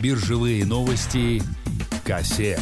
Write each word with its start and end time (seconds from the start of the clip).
Биржевые 0.00 0.64
новости. 0.64 1.42
Кассе. 2.04 2.58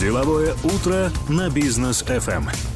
Деловое 0.00 0.54
утро 0.64 1.12
на 1.28 1.48
бизнес 1.48 2.02
FM. 2.02 2.71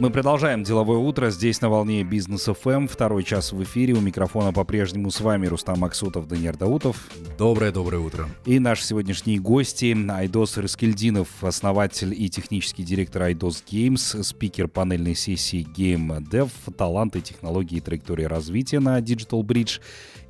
Мы 0.00 0.10
продолжаем 0.10 0.62
деловое 0.62 0.98
утро 0.98 1.28
здесь 1.30 1.60
на 1.60 1.68
волне 1.68 2.04
Бизнес 2.04 2.44
ФМ. 2.44 2.86
Второй 2.86 3.24
час 3.24 3.52
в 3.52 3.60
эфире. 3.64 3.94
У 3.94 4.00
микрофона 4.00 4.52
по-прежнему 4.52 5.10
с 5.10 5.20
вами 5.20 5.48
Рустам 5.48 5.80
Максутов, 5.80 6.28
Даниил 6.28 6.52
Даутов. 6.54 7.08
Доброе-доброе 7.36 7.98
утро. 7.98 8.28
И 8.44 8.60
наши 8.60 8.84
сегодняшние 8.84 9.40
гости. 9.40 9.96
Айдос 10.08 10.56
Раскельдинов, 10.56 11.42
основатель 11.42 12.14
и 12.16 12.28
технический 12.30 12.84
директор 12.84 13.22
Айдос 13.22 13.64
Games, 13.68 14.22
спикер 14.22 14.68
панельной 14.68 15.16
сессии 15.16 15.66
Game 15.76 16.20
Dev, 16.30 16.52
таланты, 16.76 17.20
технологии 17.20 17.78
и 17.78 17.80
траектории 17.80 18.24
развития 18.24 18.78
на 18.78 19.00
Digital 19.00 19.42
Bridge. 19.42 19.80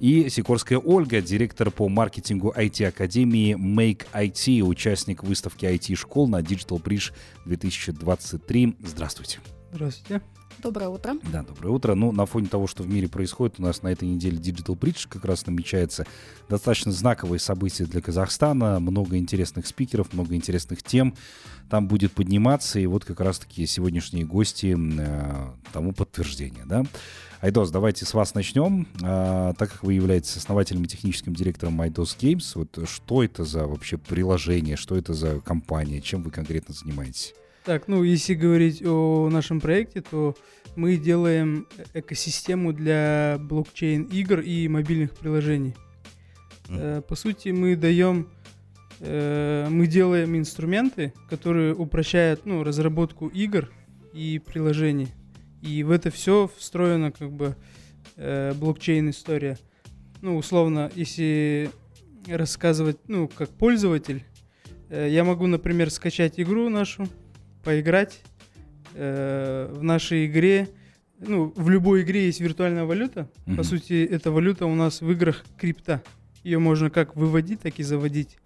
И 0.00 0.30
Сикорская 0.30 0.78
Ольга, 0.78 1.20
директор 1.20 1.70
по 1.70 1.90
маркетингу 1.90 2.54
IT-академии 2.56 3.54
Make 3.54 4.06
IT, 4.14 4.62
участник 4.62 5.22
выставки 5.22 5.66
IT-школ 5.66 6.26
на 6.26 6.40
Digital 6.40 6.82
Bridge 6.82 7.12
2023. 7.44 8.76
Здравствуйте. 8.82 9.40
Здравствуйте. 9.72 10.22
Доброе 10.60 10.88
утро. 10.88 11.14
Да, 11.30 11.42
доброе 11.42 11.70
утро. 11.70 11.94
Ну, 11.94 12.10
на 12.10 12.26
фоне 12.26 12.48
того, 12.48 12.66
что 12.66 12.82
в 12.82 12.88
мире 12.88 13.08
происходит, 13.08 13.60
у 13.60 13.62
нас 13.62 13.82
на 13.82 13.88
этой 13.88 14.08
неделе 14.08 14.38
Digital 14.38 14.76
Bridge 14.76 15.06
как 15.08 15.24
раз 15.24 15.46
намечается 15.46 16.04
достаточно 16.48 16.90
знаковые 16.90 17.38
события 17.38 17.84
для 17.84 18.00
Казахстана. 18.00 18.80
Много 18.80 19.18
интересных 19.18 19.66
спикеров, 19.66 20.12
много 20.12 20.34
интересных 20.34 20.82
тем 20.82 21.14
там 21.70 21.86
будет 21.86 22.12
подниматься. 22.12 22.80
И 22.80 22.86
вот 22.86 23.04
как 23.04 23.20
раз-таки 23.20 23.66
сегодняшние 23.66 24.24
гости 24.24 24.76
э, 24.76 25.50
тому 25.72 25.92
подтверждение, 25.92 26.64
да. 26.64 26.84
Айдос, 27.40 27.70
давайте 27.70 28.04
с 28.04 28.14
вас 28.14 28.34
начнем. 28.34 28.88
А, 29.02 29.52
так 29.54 29.70
как 29.70 29.84
вы 29.84 29.94
являетесь 29.94 30.36
основателем 30.36 30.82
и 30.82 30.88
техническим 30.88 31.34
директором 31.34 31.80
Айдос 31.80 32.16
Games, 32.18 32.52
вот 32.54 32.88
что 32.88 33.22
это 33.22 33.44
за 33.44 33.66
вообще 33.66 33.96
приложение, 33.96 34.76
что 34.76 34.96
это 34.96 35.14
за 35.14 35.40
компания, 35.40 36.00
чем 36.00 36.24
вы 36.24 36.32
конкретно 36.32 36.74
занимаетесь? 36.74 37.34
Так, 37.64 37.88
ну, 37.88 38.02
если 38.02 38.34
говорить 38.34 38.82
о 38.84 39.28
нашем 39.30 39.60
проекте, 39.60 40.00
то 40.00 40.34
мы 40.76 40.96
делаем 40.96 41.66
экосистему 41.92 42.72
для 42.72 43.36
блокчейн-игр 43.40 44.40
и 44.40 44.68
мобильных 44.68 45.12
приложений. 45.12 45.74
Mm. 46.68 47.02
По 47.02 47.16
сути, 47.16 47.48
мы 47.48 47.76
даем, 47.76 48.28
э, 49.00 49.66
мы 49.68 49.86
делаем 49.86 50.36
инструменты, 50.36 51.12
которые 51.28 51.74
упрощают 51.74 52.46
ну, 52.46 52.62
разработку 52.62 53.28
игр 53.28 53.70
и 54.12 54.38
приложений. 54.38 55.08
И 55.62 55.82
в 55.82 55.90
это 55.90 56.10
все 56.10 56.50
встроена 56.56 57.10
как 57.10 57.32
бы 57.32 57.56
э, 58.16 58.54
блокчейн-история. 58.54 59.58
Ну, 60.20 60.36
условно, 60.36 60.90
если 60.94 61.70
рассказывать, 62.26 62.98
ну, 63.08 63.28
как 63.28 63.50
пользователь, 63.50 64.24
я 64.90 65.22
могу, 65.22 65.46
например, 65.46 65.90
скачать 65.90 66.40
игру 66.40 66.68
нашу, 66.70 67.08
поиграть 67.68 68.22
э, 68.94 69.70
в 69.70 69.82
нашей 69.82 70.24
игре. 70.24 70.70
Ну, 71.20 71.52
в 71.54 71.68
любой 71.68 72.00
игре 72.00 72.24
есть 72.24 72.40
виртуальная 72.40 72.86
валюта. 72.86 73.28
Mm-hmm. 73.44 73.56
По 73.56 73.62
сути, 73.62 74.06
эта 74.06 74.30
валюта 74.30 74.64
у 74.64 74.74
нас 74.74 75.02
в 75.02 75.10
играх 75.10 75.44
крипта. 75.58 76.02
Ее 76.44 76.60
можно 76.60 76.88
как 76.88 77.14
выводить, 77.14 77.60
так 77.60 77.78
и 77.78 77.82
заводить. 77.82 78.38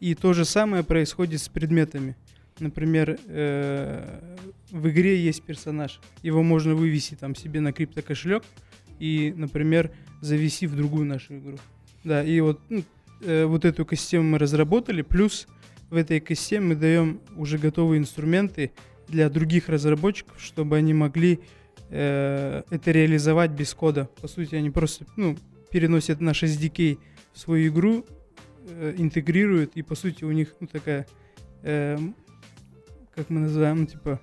И 0.00 0.14
то 0.14 0.32
же 0.32 0.46
самое 0.46 0.82
происходит 0.82 1.42
с 1.42 1.50
предметами. 1.50 2.16
Например, 2.58 3.18
э, 3.26 4.34
в 4.70 4.88
игре 4.88 5.22
есть 5.22 5.42
персонаж. 5.42 6.00
Его 6.22 6.42
можно 6.42 6.74
вывести 6.74 7.16
там 7.16 7.34
себе 7.34 7.60
на 7.60 7.74
криптокошелек 7.74 8.44
и, 8.98 9.34
например, 9.36 9.90
завести 10.22 10.66
в 10.66 10.74
другую 10.74 11.04
нашу 11.04 11.36
игру. 11.36 11.58
Да, 12.02 12.24
и 12.24 12.40
вот, 12.40 12.62
ну, 12.70 12.82
э, 13.20 13.44
вот 13.44 13.66
эту 13.66 13.82
экосистему 13.82 14.24
мы 14.24 14.38
разработали, 14.38 15.02
плюс 15.02 15.48
в 15.90 15.96
этой 15.96 16.18
экосистеме 16.18 16.68
мы 16.68 16.74
даем 16.76 17.20
уже 17.36 17.58
готовые 17.58 17.98
инструменты 17.98 18.72
для 19.08 19.28
других 19.28 19.68
разработчиков, 19.68 20.40
чтобы 20.40 20.76
они 20.76 20.94
могли 20.94 21.40
э, 21.90 22.62
это 22.70 22.90
реализовать 22.92 23.50
без 23.50 23.74
кода. 23.74 24.08
По 24.20 24.28
сути, 24.28 24.54
они 24.54 24.70
просто 24.70 25.04
ну, 25.16 25.36
переносят 25.70 26.20
наш 26.20 26.44
SDK 26.44 26.98
в 27.32 27.38
свою 27.38 27.72
игру, 27.72 28.06
э, 28.68 28.94
интегрируют, 28.96 29.72
и 29.74 29.82
по 29.82 29.96
сути 29.96 30.24
у 30.24 30.30
них 30.30 30.54
ну, 30.60 30.68
такая, 30.68 31.06
э, 31.62 31.98
как 33.14 33.28
мы 33.28 33.40
называем, 33.40 33.80
ну, 33.80 33.86
типа 33.86 34.20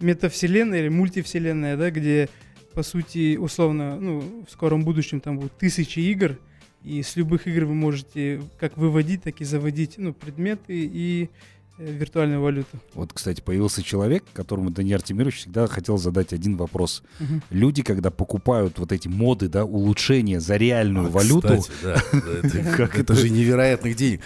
метавселенная 0.00 0.80
или 0.80 0.88
мультивселенная, 0.88 1.76
да, 1.76 1.90
где 1.90 2.28
по 2.72 2.82
сути 2.82 3.36
условно, 3.36 3.98
ну, 4.00 4.44
в 4.46 4.50
скором 4.50 4.84
будущем 4.84 5.20
там 5.20 5.36
будут 5.36 5.56
тысячи 5.58 6.00
игр, 6.00 6.38
и 6.84 7.02
с 7.02 7.16
любых 7.16 7.46
игр 7.46 7.64
вы 7.64 7.74
можете 7.74 8.42
как 8.58 8.76
выводить, 8.76 9.22
так 9.22 9.40
и 9.40 9.44
заводить 9.44 9.94
ну, 9.96 10.12
предметы 10.12 10.74
и 10.84 11.30
э, 11.78 11.90
виртуальную 11.90 12.42
валюту. 12.42 12.78
Вот, 12.92 13.14
кстати, 13.14 13.40
появился 13.40 13.82
человек, 13.82 14.22
которому 14.34 14.68
Даниил 14.68 14.96
Артемирович 14.96 15.38
всегда 15.38 15.66
хотел 15.66 15.96
задать 15.96 16.34
один 16.34 16.58
вопрос. 16.58 17.02
Угу. 17.20 17.40
Люди, 17.50 17.82
когда 17.82 18.10
покупают 18.10 18.78
вот 18.78 18.92
эти 18.92 19.08
моды, 19.08 19.48
да, 19.48 19.64
улучшения 19.64 20.40
за 20.40 20.56
реальную 20.56 21.06
а, 21.06 21.10
валюту... 21.10 21.58
Кстати, 21.58 21.72
да, 21.82 22.02
это, 22.42 23.00
это 23.00 23.14
же 23.14 23.30
невероятных 23.30 23.96
денег. 23.96 24.20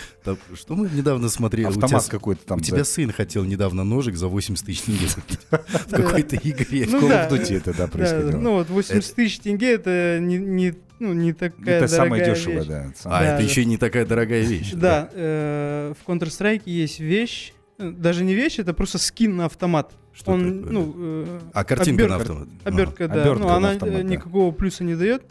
Что 0.53 0.75
мы 0.75 0.91
недавно 0.91 1.29
смотрели? 1.29 1.69
Автомат 1.69 2.09
какой-то 2.09 2.45
там. 2.45 2.59
У 2.59 2.61
тебя 2.61 2.85
сын 2.85 3.13
хотел 3.13 3.45
недавно 3.45 3.85
ножик 3.85 4.17
за 4.17 4.27
80 4.27 4.67
тысяч 4.67 4.83
тенге 4.83 5.07
купить 5.15 5.39
в 5.87 5.91
какой-то 5.91 6.37
игре. 6.37 6.87
В 6.87 6.95
Call 6.95 7.09
of 7.09 7.31
Duty 7.31 7.57
это, 7.57 7.73
да, 7.73 7.87
происходило. 7.87 8.41
Ну 8.41 8.55
вот 8.55 8.69
80 8.69 9.15
тысяч 9.15 9.39
тенге 9.39 9.75
это 9.75 10.19
не 10.21 10.75
ну, 10.99 11.13
не 11.13 11.33
такая 11.33 11.81
это 11.81 11.89
дорогая 11.89 11.89
самое 11.89 12.25
дешевое, 12.25 12.59
вещь. 12.59 12.69
да. 12.69 12.93
а, 13.05 13.25
это 13.25 13.43
еще 13.43 13.65
не 13.65 13.77
такая 13.77 14.05
дорогая 14.05 14.43
вещь. 14.43 14.73
Да, 14.73 15.09
э, 15.13 15.95
в 16.01 16.09
Counter-Strike 16.09 16.63
есть 16.67 17.01
вещь, 17.01 17.53
э, 17.79 17.91
даже 17.91 18.25
не 18.25 18.35
вещь, 18.35 18.59
это 18.59 18.75
просто 18.75 18.99
скин 18.99 19.37
на 19.37 19.47
автомат. 19.47 19.93
Что 20.13 20.33
Он, 20.33 20.63
ну, 20.63 20.95
э, 20.97 21.41
а 21.53 21.65
картинка 21.65 22.05
обертка, 22.05 22.09
на 22.09 22.17
автомат? 22.17 22.49
Обертка, 22.65 23.05
ага. 23.05 23.15
да. 23.15 23.23
Обертка 23.23 23.45
ну, 23.45 23.49
она 23.51 23.71
автомат, 23.71 24.05
никакого 24.05 24.51
да. 24.51 24.59
плюса 24.59 24.85
не 24.85 24.97
дает. 24.97 25.23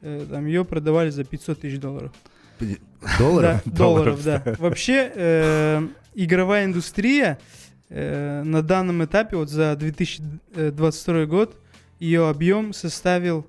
Э, 0.00 0.26
там 0.30 0.46
ее 0.46 0.64
продавали 0.64 1.10
за 1.10 1.24
500 1.24 1.60
тысяч 1.60 1.78
долларов. 1.80 2.12
Долларов? 3.18 3.62
Да, 3.64 3.76
долларов, 3.76 4.24
да. 4.24 4.42
Вообще, 4.58 5.12
э, 5.14 5.86
игровая 6.14 6.64
индустрия 6.64 7.38
э, 7.88 8.42
на 8.42 8.62
данном 8.62 9.04
этапе, 9.04 9.36
вот 9.36 9.50
за 9.50 9.76
2022 9.76 11.26
год, 11.26 11.56
ее 11.98 12.28
объем 12.28 12.72
составил 12.72 13.46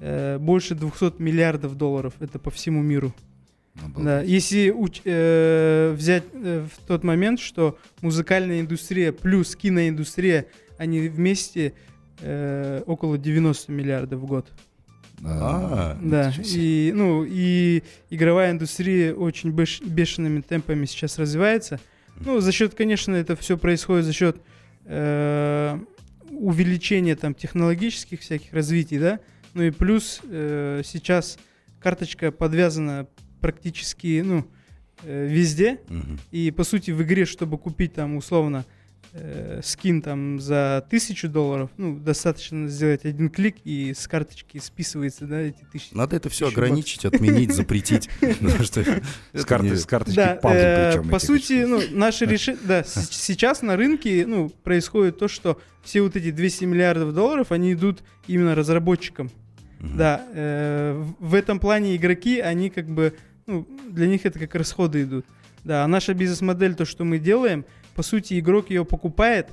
э, 0.00 0.38
больше 0.38 0.74
200 0.74 1.20
миллиардов 1.20 1.76
долларов. 1.76 2.14
Это 2.20 2.38
по 2.38 2.50
всему 2.50 2.82
миру. 2.82 3.14
Да, 3.96 4.22
если 4.22 4.70
уч, 4.70 5.02
э, 5.04 5.92
взять 5.96 6.24
э, 6.32 6.66
в 6.66 6.86
тот 6.86 7.04
момент, 7.04 7.40
что 7.40 7.78
музыкальная 8.00 8.60
индустрия 8.60 9.12
плюс 9.12 9.54
киноиндустрия, 9.54 10.46
они 10.78 11.08
вместе 11.08 11.74
э, 12.20 12.82
около 12.86 13.18
90 13.18 13.72
миллиардов 13.72 14.20
в 14.20 14.26
год. 14.26 14.50
А, 15.24 15.98
да, 16.02 16.32
и, 16.44 16.92
ну, 16.94 17.24
и 17.26 17.82
игровая 18.10 18.50
индустрия 18.50 19.14
очень 19.14 19.50
беш, 19.50 19.80
бешеными 19.80 20.42
темпами 20.42 20.84
сейчас 20.84 21.18
развивается. 21.18 21.80
Ну, 22.20 22.40
за 22.40 22.52
счет, 22.52 22.74
конечно, 22.74 23.14
это 23.14 23.36
все 23.36 23.56
происходит 23.56 24.04
за 24.04 24.12
счет 24.12 24.36
э, 24.84 25.78
увеличения 26.30 27.16
там 27.16 27.34
технологических 27.34 28.20
всяких 28.20 28.52
развитий, 28.52 28.98
да, 28.98 29.20
ну 29.56 29.62
и 29.62 29.70
плюс 29.70 30.20
э, 30.24 30.82
сейчас 30.84 31.38
карточка 31.80 32.30
подвязана 32.30 33.06
практически, 33.40 34.22
ну, 34.22 34.46
э, 35.02 35.26
везде. 35.26 35.80
Угу. 35.88 36.18
И 36.30 36.50
по 36.50 36.62
сути 36.62 36.90
в 36.90 37.02
игре, 37.02 37.24
чтобы 37.24 37.56
купить 37.56 37.94
там 37.94 38.16
условно 38.16 38.66
э, 39.14 39.62
скин 39.64 40.02
там 40.02 40.40
за 40.40 40.86
тысячу 40.90 41.30
долларов, 41.30 41.70
ну, 41.78 41.98
достаточно 41.98 42.68
сделать 42.68 43.06
один 43.06 43.30
клик, 43.30 43.56
и 43.64 43.94
с 43.94 44.06
карточки 44.06 44.58
списывается, 44.58 45.24
да, 45.24 45.40
эти 45.40 45.64
тысячи. 45.72 45.94
Надо 45.94 46.16
это 46.16 46.28
все 46.28 46.48
ограничить, 46.48 47.06
отменить, 47.06 47.54
запретить. 47.54 48.10
С 49.32 49.46
карточки 49.46 50.38
причем. 50.42 51.08
По 51.08 51.18
сути, 51.18 51.64
ну, 51.64 51.80
наше 51.92 52.26
решение, 52.26 52.60
да, 52.62 52.84
сейчас 52.84 53.62
на 53.62 53.78
рынке, 53.78 54.26
ну, 54.26 54.50
происходит 54.50 55.18
то, 55.18 55.28
что 55.28 55.58
все 55.82 56.02
вот 56.02 56.14
эти 56.14 56.30
200 56.30 56.64
миллиардов 56.66 57.14
долларов, 57.14 57.52
они 57.52 57.72
идут 57.72 58.02
именно 58.26 58.54
разработчикам. 58.54 59.30
Угу. 59.80 59.88
Да, 59.94 60.26
э, 60.32 61.04
в 61.18 61.34
этом 61.34 61.60
плане 61.60 61.96
игроки, 61.96 62.40
они 62.40 62.70
как 62.70 62.86
бы, 62.86 63.14
ну, 63.46 63.66
для 63.90 64.06
них 64.06 64.24
это 64.24 64.38
как 64.38 64.54
расходы 64.54 65.02
идут. 65.02 65.26
Да, 65.64 65.84
а 65.84 65.88
наша 65.88 66.14
бизнес-модель, 66.14 66.74
то, 66.74 66.84
что 66.84 67.04
мы 67.04 67.18
делаем, 67.18 67.64
по 67.94 68.02
сути, 68.02 68.38
игрок 68.38 68.70
ее 68.70 68.84
покупает, 68.84 69.48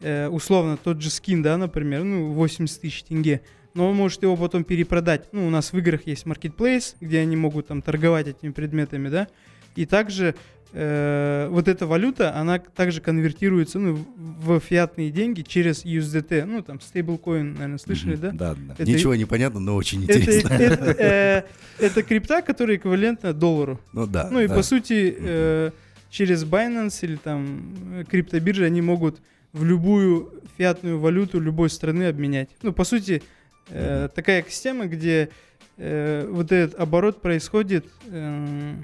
э, 0.00 0.28
условно, 0.28 0.76
тот 0.76 1.02
же 1.02 1.10
скин, 1.10 1.42
да, 1.42 1.56
например, 1.56 2.02
ну, 2.02 2.32
80 2.32 2.80
тысяч 2.80 3.02
тенге, 3.04 3.42
но 3.74 3.90
он 3.90 3.96
может 3.96 4.22
его 4.22 4.36
потом 4.36 4.64
перепродать. 4.64 5.28
Ну, 5.32 5.46
у 5.46 5.50
нас 5.50 5.72
в 5.72 5.78
играх 5.78 6.06
есть 6.06 6.24
marketplace, 6.24 6.94
где 7.00 7.20
они 7.20 7.36
могут 7.36 7.66
там 7.68 7.82
торговать 7.82 8.28
этими 8.28 8.52
предметами, 8.52 9.08
да, 9.08 9.28
и 9.76 9.86
также 9.86 10.34
э, 10.74 11.48
вот 11.50 11.68
эта 11.68 11.86
валюта, 11.86 12.34
она 12.34 12.58
также 12.58 13.00
конвертируется 13.00 13.78
ну, 13.78 14.04
в 14.16 14.60
фиатные 14.60 15.10
деньги 15.10 15.42
через 15.42 15.84
USDT. 15.84 16.44
Ну, 16.44 16.62
там, 16.62 16.80
стейблкоин, 16.80 17.54
наверное, 17.54 17.78
слышали, 17.78 18.16
да? 18.16 18.30
Да, 18.32 18.54
да. 18.54 18.74
Это- 18.76 18.90
Ничего 18.90 19.14
не 19.14 19.24
понятно, 19.24 19.60
но 19.60 19.76
очень 19.76 20.04
Это, 20.04 20.20
интересно. 20.20 20.48
это, 20.54 20.96
э, 20.98 21.42
это 21.78 22.02
крипта, 22.02 22.42
которая 22.42 22.76
эквивалентна 22.76 23.32
доллару. 23.32 23.80
Ну 23.92 24.06
да. 24.06 24.28
Ну 24.30 24.40
и 24.40 24.48
да. 24.48 24.54
по 24.54 24.62
сути 24.62 25.16
э, 25.16 25.70
через 26.10 26.44
Binance 26.44 26.98
или 27.02 27.16
там 27.16 28.04
криптобиржи 28.10 28.64
они 28.64 28.82
могут 28.82 29.20
в 29.52 29.64
любую 29.64 30.42
фиатную 30.58 30.98
валюту 30.98 31.40
любой 31.40 31.70
страны 31.70 32.04
обменять. 32.04 32.50
Ну 32.62 32.72
по 32.72 32.84
сути 32.84 33.22
э, 33.68 34.08
такая 34.14 34.40
экосистема, 34.40 34.86
где 34.86 35.30
э, 35.76 36.28
вот 36.30 36.52
этот 36.52 36.78
оборот 36.78 37.20
происходит 37.20 37.86
э, 38.06 38.74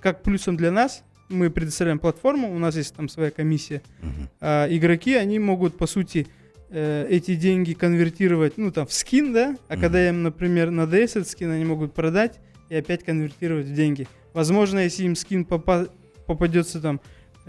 как 0.00 0.22
плюсом 0.22 0.56
для 0.56 0.70
нас. 0.70 1.02
Мы 1.28 1.50
предоставляем 1.50 1.98
платформу, 1.98 2.54
у 2.54 2.58
нас 2.58 2.76
есть 2.76 2.94
там 2.94 3.08
своя 3.08 3.30
комиссия. 3.30 3.82
Мгм. 4.00 4.28
А 4.40 4.66
игроки, 4.70 5.14
они 5.14 5.38
могут, 5.38 5.76
по 5.76 5.86
сути, 5.86 6.26
э, 6.70 7.06
эти 7.10 7.34
деньги 7.34 7.74
конвертировать, 7.74 8.56
ну, 8.56 8.70
там, 8.70 8.86
в 8.86 8.92
скин, 8.92 9.32
да? 9.32 9.56
А 9.68 9.74
Мгм. 9.74 9.80
когда 9.82 10.08
им, 10.08 10.22
например, 10.22 10.70
надоест 10.70 11.16
этот 11.16 11.28
скин, 11.30 11.50
они 11.50 11.64
могут 11.64 11.92
продать 11.92 12.38
и 12.70 12.76
опять 12.76 13.04
конвертировать 13.04 13.66
в 13.66 13.74
деньги. 13.74 14.06
Возможно, 14.32 14.78
если 14.80 15.04
им 15.04 15.16
скин 15.16 15.44
попа- 15.44 15.88
попадется 16.26 16.80
там 16.80 17.00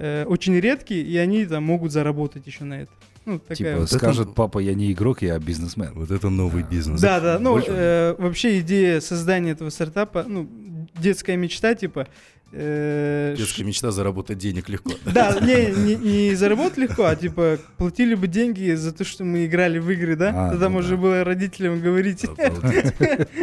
э, 0.02 0.24
очень 0.26 0.56
редкий, 0.58 1.02
и 1.02 1.18
они 1.18 1.46
там 1.46 1.64
могут 1.64 1.92
заработать 1.92 2.48
еще 2.48 2.64
на 2.64 2.82
это. 2.84 2.92
Ну, 3.26 3.38
такая 3.38 3.56
Типа 3.58 3.80
вот. 3.82 3.92
скажет 3.92 4.34
папа, 4.34 4.60
я 4.60 4.74
не 4.74 4.94
игрок, 4.94 5.22
я 5.22 5.38
бизнесмен. 5.40 5.92
Вот 5.94 6.10
это 6.10 6.30
новый 6.30 6.64
бизнес. 6.64 7.02
Да, 7.02 7.20
да, 7.20 7.38
ну, 7.38 7.60
э, 7.60 8.16
вообще 8.18 8.62
идея 8.62 9.02
создания 9.02 9.52
этого 9.52 9.70
стартапа, 9.70 10.24
ну, 10.28 10.50
детская 10.98 11.36
мечта, 11.36 11.76
типа... 11.76 12.08
э, 12.52 13.36
Детская 13.38 13.64
мечта 13.64 13.92
заработать 13.92 14.38
денег 14.38 14.70
легко. 14.70 14.92
Да, 15.06 15.40
не, 15.40 15.72
не, 15.72 15.96
не 15.96 16.36
заработать 16.36 16.78
легко, 16.78 17.06
а 17.06 17.16
типа 17.16 17.60
платили 17.78 18.16
бы 18.16 18.28
деньги 18.28 18.74
за 18.74 18.92
то, 18.92 19.04
что 19.04 19.24
мы 19.24 19.46
играли 19.46 19.80
в 19.80 19.90
игры, 19.90 20.16
да? 20.16 20.48
А, 20.48 20.50
Тогда 20.52 20.70
ну 20.70 20.76
можно 20.76 20.96
да. 20.96 21.02
было 21.02 21.24
родителям 21.24 21.82
говорить. 21.82 22.26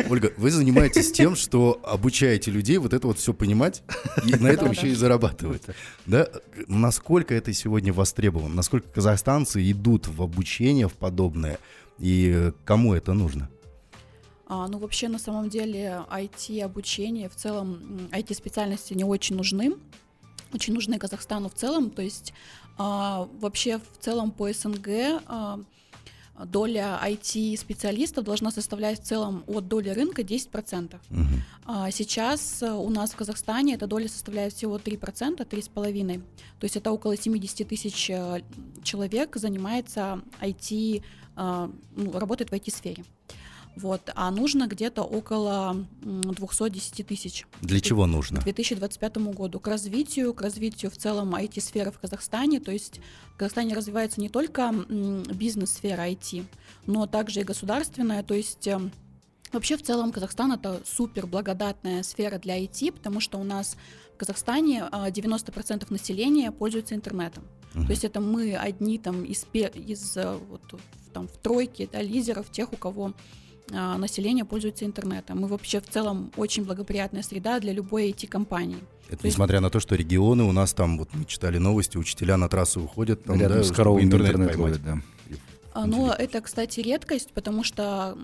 Ольга, 0.09 0.33
вы 0.37 0.51
занимаетесь 0.51 1.13
тем, 1.13 1.37
что 1.37 1.81
обучаете 1.85 2.51
людей 2.51 2.79
вот 2.79 2.93
это 2.93 3.07
вот 3.07 3.19
все 3.19 3.33
понимать 3.33 3.83
и 4.25 4.35
на 4.35 4.49
этом 4.49 4.71
еще 4.71 4.89
и 4.89 4.95
зарабатывать. 4.95 5.63
Да? 6.07 6.29
Насколько 6.69 7.35
это 7.35 7.53
сегодня 7.53 7.93
востребовано? 7.93 8.55
Насколько 8.55 8.89
казахстанцы 8.91 9.71
идут 9.71 10.09
в 10.09 10.23
обучение, 10.23 10.89
в 10.89 10.95
подобное? 10.95 11.59
И 11.99 12.53
кому 12.65 12.95
это 12.95 13.13
нужно? 13.13 13.49
А, 14.47 14.69
ну, 14.69 14.79
вообще, 14.79 15.09
на 15.09 15.19
самом 15.19 15.49
деле, 15.49 16.05
IT-обучение, 16.11 17.29
в 17.29 17.35
целом, 17.35 18.09
IT-специальности 18.13 18.95
не 18.95 19.05
очень 19.05 19.37
нужны. 19.37 19.75
Очень 20.53 20.75
нужны 20.75 20.99
Казахстану 20.99 21.49
в 21.49 21.55
целом. 21.55 21.91
То 21.91 22.03
есть, 22.03 22.33
а, 22.79 23.29
вообще, 23.41 23.79
в 23.79 23.99
целом 23.99 24.31
по 24.31 24.53
СНГ 24.53 24.89
а, 25.27 25.59
доля 26.45 27.01
IT-специалистов 27.03 28.25
должна 28.25 28.53
составлять 28.53 29.01
в 29.01 29.05
целом 29.05 29.43
от 29.49 29.67
доли 29.67 29.89
рынка 29.89 30.23
10%. 30.23 31.01
Мгм. 31.11 31.43
А 31.65 31.91
сейчас 31.91 32.63
у 32.63 32.89
нас 32.91 33.13
в 33.13 33.17
Казахстане 33.17 33.75
эта 33.75 33.89
доля 33.89 34.09
составляет 34.09 34.53
всего 34.53 34.79
3%, 34.79 35.45
3,5%. 35.45 36.23
То 36.61 36.65
есть 36.65 36.77
это 36.77 36.93
около 36.93 37.17
70 37.17 37.67
тысяч 37.67 38.11
э, 38.11 38.43
человек 38.85 39.35
занимается 39.37 40.21
IT, 40.41 41.03
э, 41.37 41.69
ну, 41.97 42.13
работает 42.13 42.51
в 42.51 42.55
IT-сфере. 42.55 43.05
Вот, 43.77 44.11
а 44.15 44.31
нужно 44.31 44.69
где-то 44.69 45.03
около 45.03 45.77
м, 46.03 46.23
210 46.23 47.07
тысяч 47.07 47.47
Для 47.61 47.79
чего 47.81 48.05
к 48.05 48.07
нужно? 48.07 48.41
2025 48.41 49.17
году 49.35 49.61
к 49.61 49.69
развитию, 49.69 50.33
к 50.33 50.41
развитию 50.41 50.91
в 50.91 50.97
целом 50.97 51.35
IT-сферы 51.35 51.91
в 51.91 51.99
Казахстане. 51.99 52.59
То 52.59 52.73
есть 52.73 53.01
в 53.35 53.37
Казахстане 53.37 53.75
развивается 53.75 54.19
не 54.19 54.31
только 54.31 54.73
бизнес-сфера 55.31 56.09
IT, 56.09 56.47
но 56.87 57.07
также 57.07 57.41
и 57.41 57.45
государственная. 57.45 58.23
То 58.23 58.33
есть 58.33 58.67
эм, 58.67 58.91
вообще 59.53 59.77
в 59.77 59.83
целом 59.83 60.11
Казахстан 60.11 60.53
это 60.53 60.81
супер 60.87 61.27
благодатная 61.27 62.03
сфера 62.03 62.39
для 62.39 62.59
IT, 62.59 62.93
потому 62.93 63.21
что 63.21 63.37
у 63.37 63.45
нас 63.45 63.77
в 64.15 64.17
Казахстане 64.17 64.85
а, 64.91 65.11
90% 65.11 65.85
населения 65.91 66.51
пользуются 66.51 66.95
интернетом. 66.95 67.45
Мгм. 67.75 67.85
То 67.85 67.91
есть 67.91 68.05
это 68.05 68.21
мы 68.21 68.57
одни 68.57 68.99
там 68.99 69.23
из, 69.23 69.47
из 69.53 70.17
э, 70.17 70.39
вот, 70.49 70.63
там, 71.13 71.29
в 71.29 71.37
тройке 71.37 71.87
да, 71.93 72.01
лидеров, 72.01 72.51
тех, 72.51 72.73
у 72.73 72.77
кого 72.77 73.09
а, 73.09 73.46
население 73.71 74.45
пользуется 74.45 74.85
интернетом. 74.85 75.41
Мы 75.41 75.49
вообще 75.49 75.81
в 75.81 75.87
целом 75.89 76.31
очень 76.37 76.65
благоприятная 76.65 77.23
среда 77.23 77.59
для 77.61 77.73
любой 77.73 78.11
IT-компании. 78.11 78.79
Это 79.09 79.19
То 79.19 79.27
есть- 79.27 79.37
несмотря 79.37 79.61
на 79.61 79.71
то, 79.71 79.81
что 79.81 79.95
регионы 79.95 80.45
у 80.45 80.53
нас 80.53 80.73
там, 80.73 80.99
вот 80.99 81.09
мы 81.15 81.25
читали 81.25 81.59
новости, 81.59 81.97
учителя 81.97 82.37
на 82.37 82.49
трассу 82.49 82.83
уходят, 82.83 83.25
там, 83.25 83.41
Рядом 83.41 83.59
да, 83.59 83.65
с 83.65 83.71
коровами 83.73 84.05
интернет, 84.05 84.35
поймать. 84.35 84.57
ловят, 84.57 84.85
да. 84.85 84.99
А, 85.73 85.87
Но 85.87 86.11
это, 86.11 86.41
кстати, 86.41 86.81
редкость, 86.81 87.33
потому 87.33 87.63
что 87.63 88.17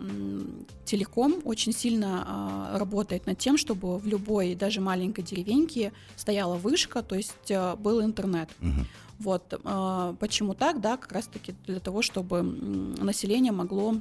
телеком 0.86 1.34
очень 1.44 1.72
сильно 1.72 2.24
а, 2.26 2.78
работает 2.78 3.26
над 3.26 3.36
тем, 3.38 3.58
чтобы 3.58 3.98
в 3.98 4.06
любой, 4.06 4.54
даже 4.54 4.80
маленькой 4.80 5.22
деревеньке 5.22 5.92
стояла 6.16 6.56
вышка, 6.56 7.02
то 7.02 7.14
есть 7.14 7.50
а, 7.50 7.76
был 7.76 8.02
интернет. 8.02 8.48
Мгм. 8.60 8.86
Вот 9.18 9.60
а, 9.64 10.14
почему 10.18 10.54
так, 10.54 10.80
да, 10.80 10.96
как 10.96 11.12
раз-таки 11.12 11.54
для 11.66 11.78
того, 11.78 12.00
чтобы 12.00 12.42
население 12.42 13.52
могло 13.52 13.96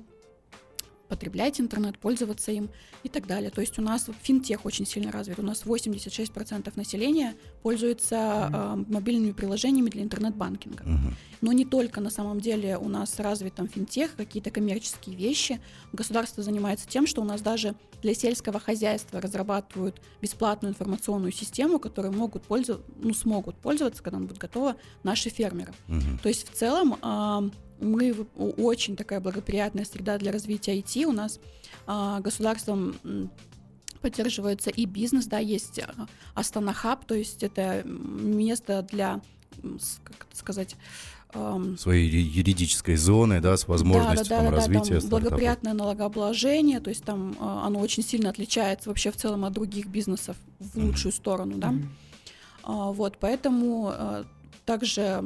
потреблять 1.11 1.59
интернет, 1.59 1.99
пользоваться 1.99 2.53
им 2.53 2.69
и 3.03 3.09
так 3.09 3.27
далее. 3.27 3.51
То 3.51 3.59
есть 3.59 3.77
у 3.77 3.81
нас 3.81 4.09
финтех 4.21 4.63
очень 4.63 4.85
сильно 4.85 5.11
развит. 5.11 5.39
У 5.39 5.43
нас 5.43 5.63
86% 5.65 6.71
населения 6.77 7.35
пользуется 7.63 8.17
а, 8.17 8.75
мобильными 8.87 9.33
приложениями 9.33 9.89
для 9.89 10.03
интернет-банкинга. 10.03 10.83
Мгм. 10.85 11.15
Но 11.41 11.51
не 11.51 11.65
только 11.65 11.99
на 11.99 12.09
самом 12.09 12.39
деле 12.39 12.77
у 12.77 12.87
нас 12.87 13.19
развит 13.19 13.55
там 13.55 13.67
финтех, 13.67 14.15
какие-то 14.15 14.51
коммерческие 14.51 15.17
вещи. 15.17 15.59
Государство 15.91 16.41
занимается 16.43 16.87
тем, 16.87 17.05
что 17.05 17.21
у 17.21 17.25
нас 17.25 17.41
даже 17.41 17.75
для 18.01 18.13
сельского 18.13 18.61
хозяйства 18.61 19.19
разрабатывают 19.19 20.01
бесплатную 20.21 20.71
информационную 20.71 21.33
систему, 21.33 21.77
которой 21.77 22.11
могут 22.11 22.43
пользоваться, 22.43 22.89
ну, 22.95 23.13
смогут 23.13 23.57
пользоваться, 23.57 24.01
когда 24.01 24.17
она 24.17 24.27
будет 24.27 24.37
готова, 24.37 24.77
наши 25.03 25.29
фермеры. 25.29 25.73
Мгм. 25.87 26.19
То 26.19 26.29
есть 26.29 26.49
в 26.49 26.53
целом 26.53 26.95
а, 27.01 27.43
мы 27.81 28.27
очень 28.37 28.95
такая 28.95 29.19
благоприятная 29.19 29.85
среда 29.85 30.17
для 30.17 30.31
развития 30.31 30.77
IT. 30.77 31.03
У 31.05 31.11
нас 31.11 31.39
а, 31.87 32.19
государством 32.21 32.95
поддерживается 34.01 34.69
и 34.69 34.85
бизнес, 34.85 35.25
да, 35.25 35.39
есть 35.39 35.79
а, 35.79 36.07
Астана 36.33 36.73
Хаб, 36.73 37.05
то 37.05 37.15
есть 37.15 37.43
это 37.43 37.83
место 37.85 38.87
для, 38.89 39.21
как 40.03 40.27
это 40.29 40.37
сказать, 40.37 40.75
Своей 41.77 42.09
юридической 42.09 42.97
зоны, 42.97 43.39
да, 43.39 43.55
с 43.55 43.65
возможностью 43.65 44.27
там, 44.27 44.49
развития 44.49 44.95
там 44.95 45.01
стартапов. 45.01 45.09
благоприятное 45.09 45.73
налогообложение, 45.73 46.81
то 46.81 46.89
есть 46.89 47.05
там 47.05 47.37
а, 47.39 47.65
оно 47.67 47.79
очень 47.79 48.03
сильно 48.03 48.29
отличается 48.29 48.89
вообще 48.89 49.11
в 49.11 49.15
целом 49.15 49.45
от 49.45 49.53
других 49.53 49.87
бизнесов 49.87 50.35
в 50.59 50.77
лучшую 50.77 51.13
сторону, 51.13 51.55
да. 51.55 51.73
А, 52.63 52.91
Вот, 52.91 53.17
поэтому 53.17 53.93
также 54.65 55.23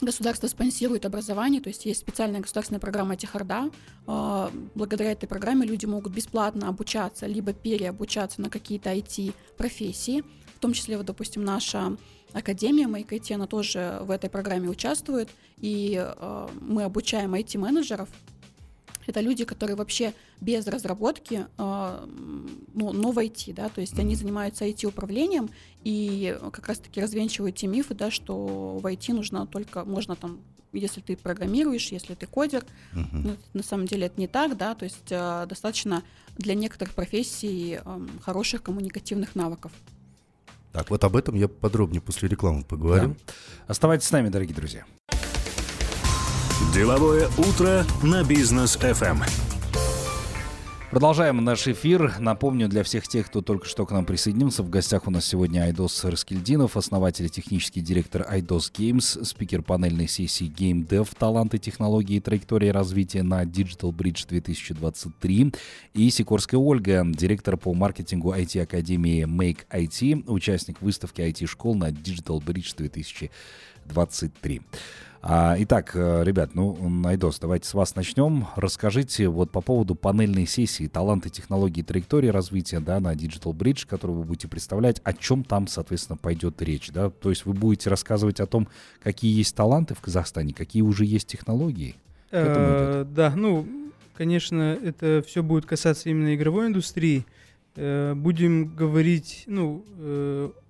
государство 0.00 0.46
спонсирует 0.46 1.06
образование, 1.06 1.60
то 1.60 1.68
есть 1.68 1.86
есть 1.86 2.00
специальная 2.00 2.40
государственная 2.40 2.80
программа 2.80 3.16
Техарда. 3.16 3.70
А, 4.06 4.50
Благодаря 4.74 5.12
этой 5.12 5.26
программе 5.26 5.66
люди 5.66 5.86
могут 5.86 6.12
бесплатно 6.12 6.68
обучаться, 6.68 7.26
либо 7.26 7.52
переобучаться 7.52 8.40
на 8.40 8.50
какие-то 8.50 8.92
IT-профессии, 8.92 10.22
в 10.54 10.60
том 10.60 10.72
числе, 10.72 10.96
вот, 10.96 11.06
допустим, 11.06 11.44
наша 11.44 11.96
Академия 12.32 12.86
МайКТ, 12.86 13.32
она 13.32 13.46
тоже 13.46 13.98
в 14.02 14.10
этой 14.10 14.28
программе 14.28 14.68
участвует, 14.68 15.30
и 15.58 15.96
а, 15.98 16.50
мы 16.60 16.84
обучаем 16.84 17.34
IT-менеджеров, 17.34 18.08
это 19.06 19.20
люди, 19.20 19.44
которые 19.44 19.76
вообще 19.76 20.12
без 20.40 20.66
разработки, 20.66 21.46
м, 21.58 22.66
ну, 22.74 22.92
но 22.92 23.12
в 23.12 23.18
IT, 23.18 23.52
да, 23.54 23.68
то 23.68 23.80
есть 23.80 23.98
они 23.98 24.14
занимаются 24.14 24.64
IT-управлением 24.64 25.50
и 25.84 26.36
как 26.52 26.68
раз-таки 26.68 27.00
развенчивают 27.00 27.56
те 27.56 27.66
мифы, 27.66 27.94
да, 27.94 28.10
что 28.10 28.78
в 28.78 28.86
IT 28.86 29.12
нужно 29.12 29.46
только, 29.46 29.84
можно 29.84 30.16
там, 30.16 30.40
если 30.72 31.00
ты 31.00 31.16
программируешь, 31.16 31.88
если 31.88 32.14
ты 32.14 32.26
кодер, 32.26 32.64
ну, 32.92 33.36
на 33.54 33.62
самом 33.62 33.86
деле 33.86 34.06
это 34.06 34.20
не 34.20 34.28
так, 34.28 34.56
да, 34.56 34.74
то 34.74 34.84
есть 34.84 35.10
а, 35.10 35.46
достаточно 35.46 36.02
для 36.36 36.54
некоторых 36.54 36.94
профессий 36.94 37.80
ам, 37.84 38.10
хороших 38.20 38.62
коммуникативных 38.62 39.34
навыков. 39.34 39.72
Так, 40.72 40.90
вот 40.90 41.02
об 41.04 41.16
этом 41.16 41.34
я 41.36 41.48
подробнее 41.48 42.02
после 42.02 42.28
рекламы 42.28 42.62
поговорим. 42.62 43.16
Оставайтесь 43.66 44.06
с 44.06 44.10
нами, 44.12 44.28
дорогие 44.28 44.54
друзья. 44.54 44.84
Деловое 46.72 47.28
утро 47.36 47.84
на 48.02 48.24
бизнес. 48.24 48.76
ФМ. 48.76 49.22
Продолжаем 50.90 51.44
наш 51.44 51.68
эфир. 51.68 52.14
Напомню 52.18 52.66
для 52.68 52.82
всех 52.82 53.06
тех, 53.06 53.26
кто 53.26 53.42
только 53.42 53.66
что 53.66 53.84
к 53.84 53.90
нам 53.90 54.06
присоединился, 54.06 54.62
в 54.62 54.70
гостях 54.70 55.06
у 55.06 55.10
нас 55.10 55.26
сегодня 55.26 55.64
Айдос 55.64 56.02
Раскельдинов, 56.04 56.78
основатель 56.78 57.26
и 57.26 57.28
технический 57.28 57.82
директор 57.82 58.24
Айдос 58.26 58.72
Games, 58.74 59.22
спикер 59.22 59.60
панельной 59.60 60.08
сессии 60.08 60.46
Game 60.46 60.88
Dev 60.88 61.06
«Таланты, 61.18 61.58
технологии 61.58 62.16
и 62.16 62.20
траектория 62.20 62.72
развития» 62.72 63.22
на 63.22 63.42
Digital 63.42 63.92
Bridge 63.92 64.26
2023, 64.26 65.52
и 65.92 66.08
Сикорская 66.08 66.58
Ольга, 66.58 67.04
директор 67.04 67.58
по 67.58 67.74
маркетингу 67.74 68.32
IT-академии 68.32 69.26
Make 69.26 69.66
IT, 69.70 70.24
участник 70.26 70.80
выставки 70.80 71.20
IT-школ 71.20 71.74
на 71.74 71.90
Digital 71.90 72.42
Bridge 72.42 72.74
2023. 72.74 74.62
А, 75.28 75.56
итак, 75.58 75.90
э, 75.94 76.22
ребят, 76.22 76.50
ну, 76.54 76.88
Найдос, 76.88 77.40
давайте 77.40 77.68
с 77.68 77.74
вас 77.74 77.96
начнем. 77.96 78.46
Расскажите 78.54 79.26
вот 79.26 79.50
по 79.50 79.60
поводу 79.60 79.96
панельной 79.96 80.46
сессии 80.46 80.86
«Таланты, 80.86 81.30
технологии, 81.30 81.82
траектории 81.82 82.28
развития» 82.28 82.78
да, 82.78 83.00
на 83.00 83.12
Digital 83.12 83.52
Bridge, 83.52 83.88
которую 83.88 84.20
вы 84.20 84.24
будете 84.24 84.46
представлять, 84.46 85.00
о 85.02 85.12
чем 85.12 85.42
там, 85.42 85.66
соответственно, 85.66 86.16
пойдет 86.16 86.62
речь. 86.62 86.92
Да? 86.92 87.10
То 87.10 87.30
есть 87.30 87.44
вы 87.44 87.54
будете 87.54 87.90
рассказывать 87.90 88.38
о 88.38 88.46
том, 88.46 88.68
какие 89.02 89.36
есть 89.36 89.56
таланты 89.56 89.96
в 89.96 90.00
Казахстане, 90.00 90.54
какие 90.54 90.82
уже 90.82 91.04
есть 91.04 91.26
технологии? 91.26 91.96
Э, 92.30 93.04
да, 93.04 93.32
ну, 93.34 93.66
конечно, 94.14 94.78
это 94.80 95.24
все 95.26 95.42
будет 95.42 95.66
касаться 95.66 96.08
именно 96.08 96.36
игровой 96.36 96.68
индустрии. 96.68 97.26
Э, 97.74 98.14
будем 98.14 98.76
говорить 98.76 99.42
ну, 99.48 99.84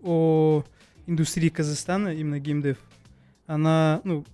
о 0.03 0.65
индустрии 1.07 1.51
Казахстана, 1.51 2.15
именно 2.15 2.41
геймдев. 2.41 2.79
Она, 3.47 4.01
ну, 4.03 4.25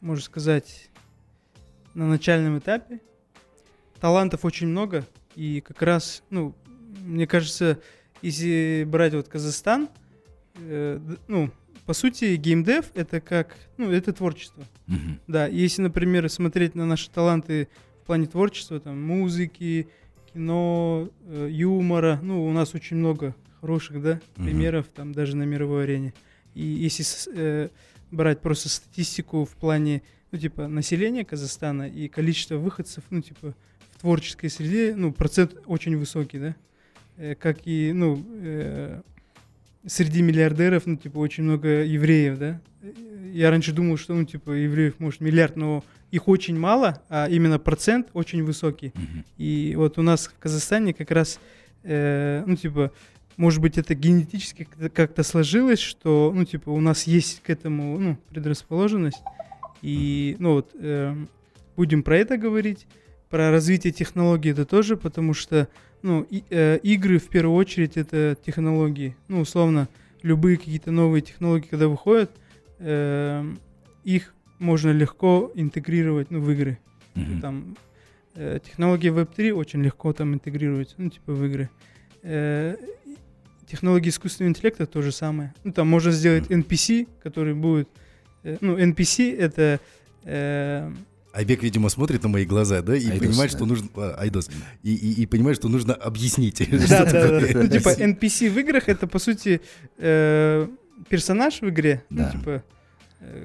можно 0.00 0.24
сказать, 0.24 0.90
на 1.94 2.06
начальном 2.06 2.58
этапе. 2.58 3.00
Талантов 4.00 4.44
очень 4.44 4.68
много, 4.68 5.04
и 5.34 5.60
как 5.60 5.80
раз, 5.82 6.22
ну, 6.30 6.54
мне 7.02 7.26
кажется, 7.26 7.80
если 8.22 8.84
брать 8.86 9.14
вот 9.14 9.28
Казахстан, 9.28 9.88
э, 10.56 11.00
ну, 11.28 11.50
по 11.86 11.94
сути, 11.94 12.36
геймдев 12.36 12.90
это 12.94 13.20
как, 13.20 13.56
ну, 13.76 13.90
это 13.90 14.12
творчество. 14.12 14.64
Mm-hmm. 14.88 15.18
Да, 15.28 15.46
если, 15.46 15.82
например, 15.82 16.28
смотреть 16.28 16.74
на 16.74 16.84
наши 16.84 17.10
таланты 17.10 17.68
в 18.02 18.06
плане 18.06 18.26
творчества, 18.26 18.80
там, 18.80 19.00
музыки, 19.00 19.88
кино, 20.32 21.08
э, 21.26 21.48
юмора, 21.50 22.18
ну, 22.22 22.46
у 22.46 22.52
нас 22.52 22.74
очень 22.74 22.96
много 22.96 23.34
хороших, 23.60 24.02
да, 24.02 24.12
mm-hmm. 24.12 24.44
примеров, 24.44 24.86
там, 24.88 25.12
даже 25.12 25.36
на 25.36 25.44
мировой 25.44 25.84
арене. 25.84 26.12
И 26.54 26.64
если 26.64 27.04
э, 27.34 27.68
брать 28.10 28.40
просто 28.40 28.68
статистику 28.68 29.44
в 29.44 29.50
плане, 29.50 30.02
ну, 30.32 30.38
типа, 30.38 30.68
населения 30.68 31.24
Казахстана 31.24 31.88
и 31.88 32.08
количество 32.08 32.56
выходцев, 32.56 33.04
ну, 33.10 33.22
типа, 33.22 33.54
в 33.90 34.00
творческой 34.00 34.50
среде, 34.50 34.94
ну, 34.96 35.12
процент 35.12 35.56
очень 35.66 35.96
высокий, 35.96 36.38
да, 36.38 36.56
э, 37.16 37.34
как 37.34 37.58
и, 37.64 37.92
ну, 37.92 38.24
э, 38.42 39.00
среди 39.86 40.22
миллиардеров, 40.22 40.86
ну, 40.86 40.96
типа, 40.96 41.18
очень 41.18 41.44
много 41.44 41.84
евреев, 41.84 42.38
да. 42.38 42.60
Я 43.32 43.50
раньше 43.50 43.72
думал, 43.72 43.96
что, 43.96 44.14
ну, 44.14 44.24
типа, 44.24 44.50
евреев, 44.50 44.98
может, 44.98 45.20
миллиард, 45.20 45.56
но 45.56 45.84
их 46.10 46.28
очень 46.28 46.58
мало, 46.58 47.02
а 47.08 47.28
именно 47.28 47.58
процент 47.58 48.08
очень 48.12 48.42
высокий. 48.44 48.88
Mm-hmm. 48.88 49.24
И 49.38 49.74
вот 49.76 49.98
у 49.98 50.02
нас 50.02 50.28
в 50.28 50.38
Казахстане 50.38 50.94
как 50.94 51.10
раз, 51.10 51.40
э, 51.82 52.44
ну, 52.46 52.56
типа, 52.56 52.92
может 53.36 53.60
быть, 53.60 53.76
это 53.76 53.94
генетически 53.94 54.66
как-то 54.94 55.22
сложилось, 55.22 55.78
что, 55.78 56.32
ну, 56.34 56.44
типа, 56.44 56.70
у 56.70 56.80
нас 56.80 57.04
есть 57.04 57.42
к 57.42 57.50
этому, 57.50 57.98
ну, 57.98 58.18
предрасположенность. 58.30 59.22
И, 59.82 60.36
ну, 60.38 60.54
вот, 60.54 60.70
э, 60.74 61.14
будем 61.76 62.02
про 62.02 62.16
это 62.16 62.38
говорить. 62.38 62.86
Про 63.28 63.50
развитие 63.50 63.92
технологий 63.92 64.50
это 64.50 64.64
тоже, 64.64 64.96
потому 64.96 65.34
что, 65.34 65.68
ну, 66.02 66.26
и, 66.30 66.44
э, 66.48 66.78
игры, 66.82 67.18
в 67.18 67.28
первую 67.28 67.56
очередь, 67.56 67.96
это 67.96 68.36
технологии. 68.44 69.16
Ну, 69.28 69.40
условно, 69.40 69.88
любые 70.22 70.56
какие-то 70.56 70.90
новые 70.90 71.20
технологии, 71.20 71.68
когда 71.68 71.88
выходят, 71.88 72.30
э, 72.78 73.44
их 74.04 74.34
можно 74.58 74.90
легко 74.92 75.50
интегрировать, 75.54 76.30
ну, 76.30 76.40
в 76.40 76.50
игры. 76.50 76.78
Mm-hmm. 77.14 77.40
Там, 77.40 77.76
э, 78.34 78.60
технологии 78.64 79.12
Web3 79.12 79.52
очень 79.52 79.82
легко 79.82 80.14
там 80.14 80.32
интегрируются, 80.32 80.94
ну, 80.96 81.10
типа, 81.10 81.32
в 81.32 81.44
игры. 81.44 81.68
Технологии 83.66 84.10
искусственного 84.10 84.50
интеллекта 84.50 84.86
то 84.86 85.02
же 85.02 85.12
самое. 85.12 85.52
Ну, 85.64 85.72
там 85.72 85.88
можно 85.88 86.12
сделать 86.12 86.46
NPC, 86.50 87.08
который 87.22 87.54
будет... 87.54 87.88
Э, 88.42 88.58
ну, 88.60 88.78
NPC— 88.78 89.36
это... 89.38 89.80
Э, 90.24 90.92
Айбек, 91.32 91.62
видимо, 91.62 91.88
смотрит 91.90 92.22
на 92.22 92.28
мои 92.30 92.46
глаза, 92.46 92.80
да, 92.80 92.96
и 92.96 93.04
Айдос, 93.10 93.18
понимает, 93.18 93.50
да. 93.52 93.58
что 93.58 93.66
нужно... 93.66 93.88
А, 93.96 94.16
Айдос. 94.20 94.50
И, 94.82 94.94
и, 94.94 95.22
и 95.22 95.26
понимает, 95.26 95.58
что 95.58 95.68
нужно 95.68 95.94
объяснить. 95.94 96.66
Да, 96.88 97.04
да, 97.10 97.40
да. 97.40 97.46
Ну, 97.54 97.68
типа, 97.68 97.90
NPC 97.90 98.50
в 98.50 98.58
играх— 98.58 98.84
это, 98.88 99.06
по 99.06 99.18
сути, 99.18 99.60
э, 99.98 100.68
персонаж 101.08 101.60
в 101.60 101.68
игре. 101.68 102.04
Ну, 102.08 102.30
типа, 102.30 102.62
э, 103.20 103.44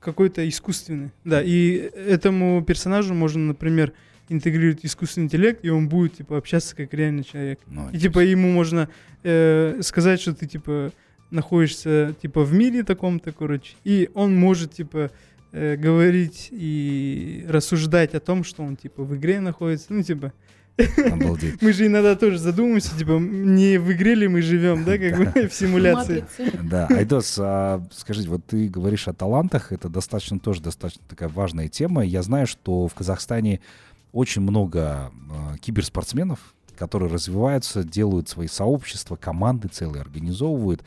какой-то 0.00 0.46
искусственный. 0.48 1.12
Да, 1.24 1.42
и 1.42 1.90
этому 1.94 2.62
персонажу 2.62 3.14
можно, 3.14 3.40
например, 3.40 3.92
интегрирует 4.28 4.84
искусственный 4.84 5.26
интеллект, 5.26 5.64
и 5.64 5.70
он 5.70 5.88
будет, 5.88 6.16
типа, 6.16 6.38
общаться 6.38 6.74
как 6.74 6.92
реальный 6.94 7.24
человек. 7.24 7.60
Ну, 7.66 7.90
и, 7.90 7.98
типа, 7.98 8.20
ему 8.20 8.50
можно 8.50 8.88
э, 9.22 9.80
сказать, 9.82 10.20
что 10.20 10.34
ты, 10.34 10.46
типа, 10.46 10.92
находишься, 11.30 12.14
типа, 12.20 12.42
в 12.42 12.52
мире 12.52 12.82
таком-то, 12.82 13.32
короче, 13.32 13.74
и 13.84 14.10
он 14.14 14.36
может, 14.36 14.72
типа, 14.72 15.10
э, 15.52 15.76
говорить 15.76 16.48
и 16.50 17.44
рассуждать 17.48 18.14
о 18.14 18.20
том, 18.20 18.44
что 18.44 18.62
он, 18.62 18.76
типа, 18.76 19.02
в 19.02 19.14
игре 19.16 19.40
находится, 19.40 19.86
ну, 19.92 20.02
типа, 20.02 20.32
Обалдеть. 20.76 21.54
Мы 21.62 21.72
же 21.72 21.86
иногда 21.86 22.16
тоже 22.16 22.38
задумываемся, 22.38 22.96
типа, 22.98 23.12
не 23.12 23.78
в 23.78 23.92
игре 23.92 24.14
ли 24.14 24.26
мы 24.26 24.42
живем, 24.42 24.84
да, 24.84 24.98
как 24.98 25.16
бы 25.18 25.48
в 25.48 25.54
симуляции. 25.54 26.24
Да, 26.62 26.88
Айдос, 26.88 27.36
а, 27.38 27.80
скажите, 27.92 28.28
вот 28.28 28.44
ты 28.44 28.68
говоришь 28.68 29.06
о 29.06 29.12
талантах, 29.12 29.72
это 29.72 29.88
достаточно 29.88 30.40
тоже 30.40 30.62
достаточно 30.62 31.02
такая 31.08 31.28
важная 31.28 31.68
тема. 31.68 32.04
Я 32.04 32.22
знаю, 32.22 32.46
что 32.46 32.88
в 32.88 32.94
Казахстане 32.94 33.60
очень 34.14 34.42
много 34.42 35.10
э, 35.12 35.58
киберспортсменов, 35.58 36.54
которые 36.78 37.10
развиваются, 37.12 37.82
делают 37.82 38.28
свои 38.28 38.46
сообщества, 38.46 39.16
команды 39.16 39.68
целые 39.68 40.00
организовывают. 40.00 40.82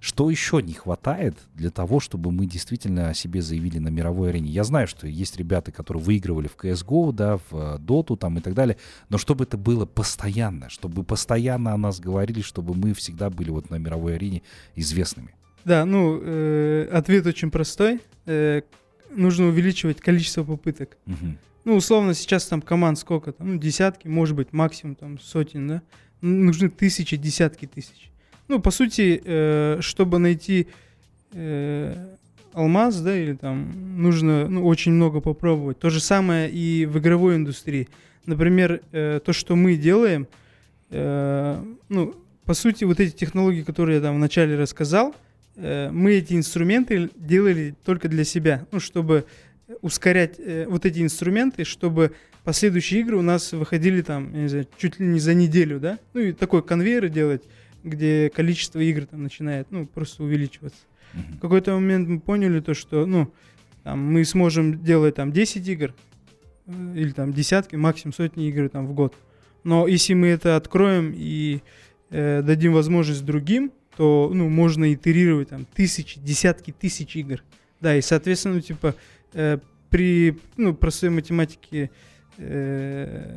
Что 0.00 0.30
еще 0.30 0.62
не 0.62 0.74
хватает 0.74 1.36
для 1.54 1.70
того, 1.70 1.98
чтобы 1.98 2.30
мы 2.30 2.46
действительно 2.46 3.08
о 3.08 3.14
себе 3.14 3.42
заявили 3.42 3.78
на 3.78 3.88
мировой 3.88 4.30
арене? 4.30 4.48
Я 4.48 4.62
знаю, 4.62 4.86
что 4.86 5.08
есть 5.08 5.36
ребята, 5.36 5.72
которые 5.72 6.00
выигрывали 6.00 6.46
в 6.46 6.56
CSGO, 6.56 7.12
да, 7.12 7.40
в 7.50 7.78
Доту 7.80 8.16
там 8.16 8.38
и 8.38 8.40
так 8.40 8.54
далее, 8.54 8.76
но 9.08 9.18
чтобы 9.18 9.42
это 9.42 9.56
было 9.56 9.84
постоянно, 9.84 10.70
чтобы 10.70 11.02
постоянно 11.02 11.74
о 11.74 11.76
нас 11.76 11.98
говорили, 11.98 12.42
чтобы 12.42 12.76
мы 12.76 12.94
всегда 12.94 13.28
были 13.28 13.50
вот 13.50 13.70
на 13.70 13.74
мировой 13.74 14.14
арене 14.14 14.42
известными. 14.76 15.34
Да, 15.64 15.84
ну, 15.84 16.20
э, 16.22 16.88
ответ 16.92 17.26
очень 17.26 17.50
простой. 17.50 18.00
Э, 18.26 18.62
нужно 19.10 19.46
увеличивать 19.46 20.00
количество 20.00 20.44
попыток. 20.44 20.96
Угу. 21.08 21.36
Ну, 21.68 21.76
условно, 21.76 22.14
сейчас 22.14 22.46
там 22.46 22.62
команд 22.62 22.98
сколько 22.98 23.30
там, 23.30 23.52
ну, 23.52 23.58
десятки, 23.58 24.08
может 24.08 24.34
быть, 24.34 24.54
максимум 24.54 24.94
там 24.94 25.18
сотен, 25.18 25.68
да? 25.68 25.82
Нужны 26.22 26.70
тысячи, 26.70 27.18
десятки 27.18 27.66
тысяч. 27.66 28.10
Ну, 28.48 28.58
по 28.58 28.70
сути, 28.70 29.20
э, 29.22 29.76
чтобы 29.82 30.18
найти 30.18 30.68
э, 31.32 31.94
алмаз, 32.54 32.98
да, 33.02 33.14
или 33.14 33.34
там 33.34 34.02
нужно 34.02 34.48
ну, 34.48 34.64
очень 34.64 34.92
много 34.92 35.20
попробовать. 35.20 35.78
То 35.78 35.90
же 35.90 36.00
самое 36.00 36.50
и 36.50 36.86
в 36.86 36.96
игровой 37.00 37.36
индустрии. 37.36 37.88
Например, 38.24 38.80
э, 38.92 39.20
то, 39.22 39.34
что 39.34 39.54
мы 39.54 39.76
делаем, 39.76 40.26
э, 40.88 41.62
ну, 41.90 42.14
по 42.46 42.54
сути, 42.54 42.84
вот 42.84 42.98
эти 42.98 43.14
технологии, 43.14 43.60
которые 43.60 43.96
я 43.96 44.02
там 44.02 44.16
вначале 44.16 44.56
рассказал, 44.56 45.14
э, 45.56 45.90
мы 45.90 46.14
эти 46.14 46.32
инструменты 46.32 47.10
делали 47.14 47.74
только 47.84 48.08
для 48.08 48.24
себя, 48.24 48.66
ну, 48.72 48.80
чтобы 48.80 49.26
ускорять 49.82 50.36
э, 50.38 50.66
вот 50.68 50.86
эти 50.86 51.00
инструменты, 51.00 51.64
чтобы 51.64 52.12
последующие 52.44 53.00
игры 53.00 53.16
у 53.16 53.22
нас 53.22 53.52
выходили 53.52 54.02
там, 54.02 54.32
я 54.34 54.42
не 54.42 54.48
знаю, 54.48 54.66
чуть 54.78 54.98
ли 54.98 55.06
не 55.06 55.20
за 55.20 55.34
неделю, 55.34 55.80
да? 55.80 55.98
Ну 56.14 56.20
и 56.20 56.32
такой 56.32 56.62
конвейер 56.62 57.08
делать, 57.08 57.42
где 57.84 58.30
количество 58.34 58.80
игр 58.80 59.06
там 59.06 59.22
начинает, 59.22 59.68
ну, 59.70 59.86
просто 59.86 60.22
увеличиваться. 60.22 60.80
Mm-hmm. 61.14 61.36
В 61.36 61.40
какой-то 61.40 61.74
момент 61.74 62.08
мы 62.08 62.20
поняли 62.20 62.60
то, 62.60 62.74
что, 62.74 63.06
ну, 63.06 63.32
там, 63.84 64.00
мы 64.00 64.24
сможем 64.24 64.82
делать 64.82 65.16
там 65.16 65.32
10 65.32 65.68
игр, 65.68 65.94
э, 66.66 66.72
или 66.96 67.10
там 67.10 67.32
десятки, 67.32 67.76
максимум 67.76 68.14
сотни 68.14 68.48
игр 68.48 68.68
там 68.68 68.86
в 68.86 68.94
год. 68.94 69.14
Но 69.64 69.86
если 69.86 70.14
мы 70.14 70.28
это 70.28 70.56
откроем 70.56 71.12
и 71.14 71.60
э, 72.10 72.42
дадим 72.42 72.72
возможность 72.72 73.24
другим, 73.24 73.72
то, 73.96 74.30
ну, 74.32 74.48
можно 74.48 74.92
итерировать 74.92 75.48
там 75.48 75.66
тысячи, 75.74 76.20
десятки 76.20 76.70
тысяч 76.70 77.16
игр. 77.16 77.42
Да, 77.80 77.96
и, 77.96 78.00
соответственно, 78.00 78.60
типа, 78.60 78.94
э, 79.34 79.58
при 79.90 80.38
ну, 80.56 80.74
простой 80.74 81.10
математике 81.10 81.90
э, 82.38 83.36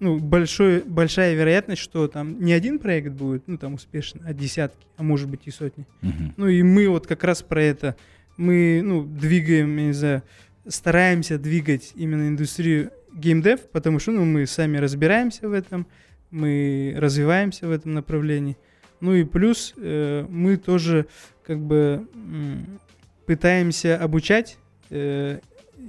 ну, 0.00 0.18
большой, 0.18 0.82
большая 0.82 1.34
вероятность, 1.34 1.80
что 1.80 2.08
там 2.08 2.40
не 2.42 2.52
один 2.52 2.78
проект 2.78 3.12
будет, 3.12 3.44
ну, 3.46 3.56
там 3.56 3.74
успешный, 3.74 4.22
а 4.26 4.34
десятки, 4.34 4.86
а 4.96 5.02
может 5.02 5.28
быть 5.28 5.42
и 5.46 5.50
сотни. 5.50 5.86
Uh-huh. 6.02 6.32
Ну, 6.36 6.48
и 6.48 6.62
мы 6.62 6.88
вот 6.88 7.06
как 7.06 7.24
раз 7.24 7.42
про 7.42 7.62
это, 7.62 7.96
мы, 8.36 8.82
ну, 8.84 9.04
двигаем, 9.04 9.76
я 9.76 9.86
не 9.86 9.92
знаю, 9.92 10.22
стараемся 10.66 11.38
двигать 11.38 11.92
именно 11.94 12.28
индустрию 12.28 12.90
геймдев, 13.14 13.60
потому 13.70 13.98
что 13.98 14.10
ну, 14.10 14.24
мы 14.24 14.46
сами 14.46 14.76
разбираемся 14.78 15.48
в 15.48 15.52
этом, 15.52 15.86
мы 16.30 16.94
развиваемся 16.96 17.66
в 17.66 17.70
этом 17.70 17.92
направлении. 17.92 18.56
Ну 19.00 19.14
и 19.14 19.24
плюс 19.24 19.74
э, 19.76 20.26
мы 20.28 20.56
тоже 20.56 21.06
как 21.46 21.60
бы 21.60 22.08
м, 22.14 22.80
пытаемся 23.26 23.98
обучать 23.98 24.58
э, 24.94 25.40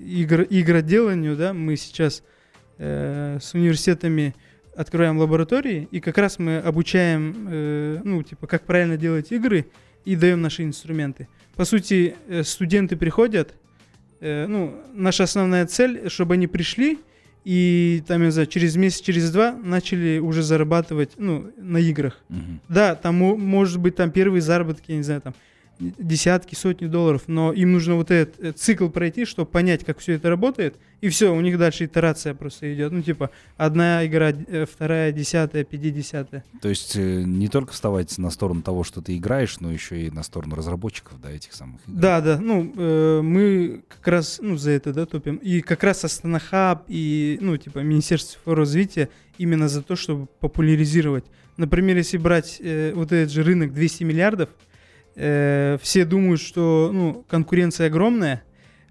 игр, 0.05 0.45
игроделанию, 0.49 1.35
да, 1.35 1.53
мы 1.53 1.77
сейчас 1.77 2.23
э, 2.77 3.37
с 3.41 3.53
университетами 3.53 4.33
открываем 4.75 5.17
лаборатории, 5.17 5.87
и 5.91 5.99
как 5.99 6.17
раз 6.17 6.39
мы 6.39 6.57
обучаем, 6.57 7.47
э, 7.49 8.01
ну, 8.03 8.23
типа, 8.23 8.47
как 8.47 8.63
правильно 8.63 8.97
делать 8.97 9.31
игры, 9.31 9.65
и 10.03 10.15
даем 10.15 10.41
наши 10.41 10.63
инструменты. 10.63 11.27
По 11.55 11.65
сути, 11.65 12.15
э, 12.27 12.43
студенты 12.43 12.97
приходят, 12.97 13.53
э, 14.19 14.45
ну, 14.47 14.75
наша 14.93 15.23
основная 15.23 15.65
цель, 15.65 16.09
чтобы 16.09 16.33
они 16.33 16.47
пришли 16.47 16.99
и 17.45 18.03
там, 18.07 18.23
я 18.23 18.31
знаю, 18.31 18.47
через 18.47 18.75
месяц, 18.75 19.01
через 19.01 19.31
два 19.31 19.51
начали 19.53 20.17
уже 20.17 20.41
зарабатывать, 20.41 21.11
ну, 21.17 21.51
на 21.57 21.77
играх. 21.77 22.19
Мгм. 22.29 22.59
Да, 22.67 22.95
там 22.95 23.15
мо- 23.15 23.37
может 23.37 23.79
быть 23.79 23.95
там 23.95 24.09
первые 24.11 24.41
заработки, 24.41 24.91
я 24.91 24.97
не 24.97 25.03
знаю, 25.03 25.21
там 25.21 25.35
десятки, 25.79 26.55
сотни 26.55 26.87
долларов, 26.87 27.23
но 27.27 27.51
им 27.51 27.73
нужно 27.73 27.95
вот 27.95 28.11
этот 28.11 28.39
э, 28.43 28.51
цикл 28.51 28.89
пройти, 28.89 29.25
чтобы 29.25 29.49
понять, 29.49 29.83
как 29.83 29.99
все 29.99 30.13
это 30.13 30.29
работает, 30.29 30.75
и 31.01 31.09
все, 31.09 31.33
у 31.33 31.41
них 31.41 31.57
дальше 31.57 31.85
итерация 31.85 32.33
просто 32.33 32.73
идет. 32.73 32.91
Ну, 32.91 33.01
типа, 33.01 33.29
одна 33.57 34.05
игра, 34.05 34.31
э, 34.31 34.65
вторая, 34.65 35.11
десятая, 35.11 35.63
пятидесятая. 35.63 36.43
То 36.61 36.69
есть 36.69 36.95
э, 36.95 37.23
не 37.23 37.47
только 37.47 37.73
вставать 37.73 38.17
на 38.17 38.29
сторону 38.29 38.61
того, 38.61 38.83
что 38.83 39.01
ты 39.01 39.17
играешь, 39.17 39.59
но 39.59 39.71
еще 39.71 40.01
и 40.01 40.09
на 40.09 40.23
сторону 40.23 40.55
разработчиков, 40.55 41.19
да, 41.21 41.31
этих 41.31 41.53
самых 41.53 41.81
игр. 41.87 41.99
Да, 41.99 42.21
да, 42.21 42.39
ну, 42.39 42.73
э, 42.75 43.21
мы 43.21 43.83
как 43.87 44.07
раз, 44.07 44.39
ну, 44.41 44.57
за 44.57 44.71
это, 44.71 44.93
да, 44.93 45.05
топим. 45.05 45.35
И 45.37 45.61
как 45.61 45.83
раз 45.83 46.03
Астана 46.03 46.39
Хаб 46.39 46.85
и, 46.87 47.37
ну, 47.41 47.57
типа, 47.57 47.79
Министерство 47.79 48.55
развития 48.55 49.09
именно 49.37 49.67
за 49.67 49.81
то, 49.81 49.95
чтобы 49.95 50.27
популяризировать. 50.39 51.25
Например, 51.57 51.95
если 51.97 52.17
брать 52.17 52.57
э, 52.59 52.93
вот 52.93 53.11
этот 53.11 53.31
же 53.31 53.43
рынок 53.43 53.73
200 53.73 54.03
миллиардов, 54.03 54.49
э, 55.15 55.77
все 55.81 56.05
думают, 56.05 56.41
что, 56.41 56.91
ну, 56.93 57.25
конкуренция 57.27 57.87
огромная, 57.87 58.43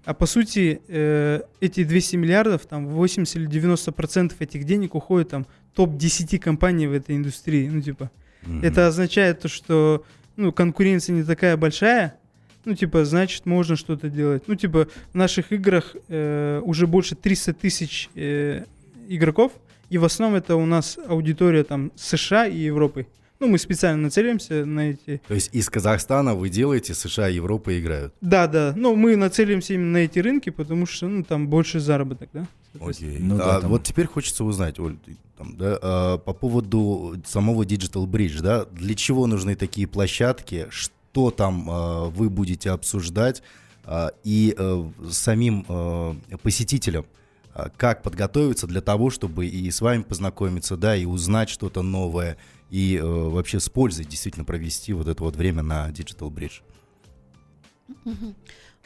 а 0.05 0.13
по 0.13 0.25
сути 0.25 0.81
э, 0.87 1.41
эти 1.61 1.83
200 1.83 2.15
миллиардов, 2.17 2.65
там 2.65 2.87
80 2.87 3.35
или 3.37 3.45
90 3.47 3.91
процентов 3.91 4.41
этих 4.41 4.63
денег 4.63 4.95
уходит 4.95 5.29
там 5.29 5.47
топ-10 5.73 6.37
компаний 6.39 6.87
в 6.87 6.93
этой 6.93 7.15
индустрии, 7.15 7.67
ну, 7.67 7.81
типа. 7.81 8.11
Мгм. 8.43 8.63
Это 8.63 8.87
означает 8.87 9.41
то, 9.41 9.47
что 9.47 10.05
ну, 10.35 10.51
конкуренция 10.51 11.15
не 11.15 11.23
такая 11.23 11.57
большая, 11.57 12.19
ну, 12.65 12.75
типа, 12.75 13.05
значит, 13.05 13.45
можно 13.45 13.75
что-то 13.75 14.09
делать. 14.09 14.43
Ну, 14.47 14.55
типа, 14.55 14.87
в 15.11 15.15
наших 15.15 15.51
играх 15.51 15.95
э, 16.07 16.61
уже 16.63 16.87
больше 16.87 17.15
300 17.15 17.53
тысяч 17.53 18.09
э, 18.15 18.65
игроков, 19.07 19.53
и 19.89 19.97
в 19.97 20.03
основном 20.03 20.37
это 20.37 20.55
у 20.55 20.65
нас 20.65 20.97
аудитория 21.07 21.63
там 21.63 21.91
США 21.95 22.47
и 22.47 22.57
Европы. 22.57 23.07
Ну, 23.39 23.47
мы 23.47 23.57
специально 23.57 24.01
нацелимся 24.03 24.65
на 24.65 24.91
эти... 24.91 25.21
То 25.27 25.33
есть 25.33 25.49
из 25.53 25.69
Казахстана 25.69 26.35
вы 26.35 26.49
делаете, 26.49 26.93
США 26.93 27.29
и 27.29 27.35
Европа 27.35 27.77
играют. 27.77 28.13
Да, 28.21 28.47
да, 28.47 28.73
ну, 28.75 28.95
мы 28.95 29.15
нацелимся 29.17 29.73
именно 29.73 29.91
на 29.91 29.97
эти 29.97 30.19
рынки, 30.19 30.49
потому 30.51 30.85
что, 30.85 31.07
ну, 31.07 31.23
там 31.23 31.47
больше 31.47 31.79
заработок, 31.79 32.29
да? 32.31 32.47
Окей. 32.79 33.17
Ну 33.19 33.37
да, 33.37 33.57
А 33.57 33.61
там- 33.61 33.69
Вот 33.71 33.83
теперь 33.83 34.07
хочется 34.07 34.43
узнать, 34.43 34.79
Оль, 34.79 34.97
ты 35.05 35.17
там, 35.37 35.57
да, 35.57 35.77
а, 35.81 36.17
по 36.17 36.33
поводу 36.33 37.15
самого 37.25 37.63
Digital 37.63 38.05
Bridge, 38.07 38.41
да, 38.41 38.65
для 38.65 38.95
чего 38.95 39.27
нужны 39.27 39.55
такие 39.55 39.85
площадки, 39.87 40.67
что 40.69 41.29
там 41.31 41.67
а, 41.69 42.05
вы 42.05 42.29
будете 42.29 42.71
обсуждать, 42.71 43.43
а, 43.83 44.11
и 44.23 44.55
э, 44.57 44.83
самим 45.11 45.63
э, 45.69 46.13
посетителям, 46.41 47.05
а, 47.53 47.69
как 47.77 48.01
подготовиться 48.01 48.65
для 48.65 48.81
того, 48.81 49.09
чтобы 49.11 49.45
и 49.45 49.69
с 49.69 49.79
вами 49.81 50.01
познакомиться, 50.01 50.75
да, 50.75 50.95
и 50.95 51.05
узнать 51.05 51.49
что-то 51.49 51.83
новое, 51.83 52.37
и 52.69 52.97
э, 52.97 53.03
вообще 53.03 53.59
с 53.59 53.69
пользой 53.69 54.05
действительно 54.05 54.45
провести 54.45 54.93
вот 54.93 55.07
это 55.07 55.23
вот 55.23 55.35
время 55.35 55.61
на 55.61 55.89
Digital 55.89 56.29
Bridge. 56.29 56.61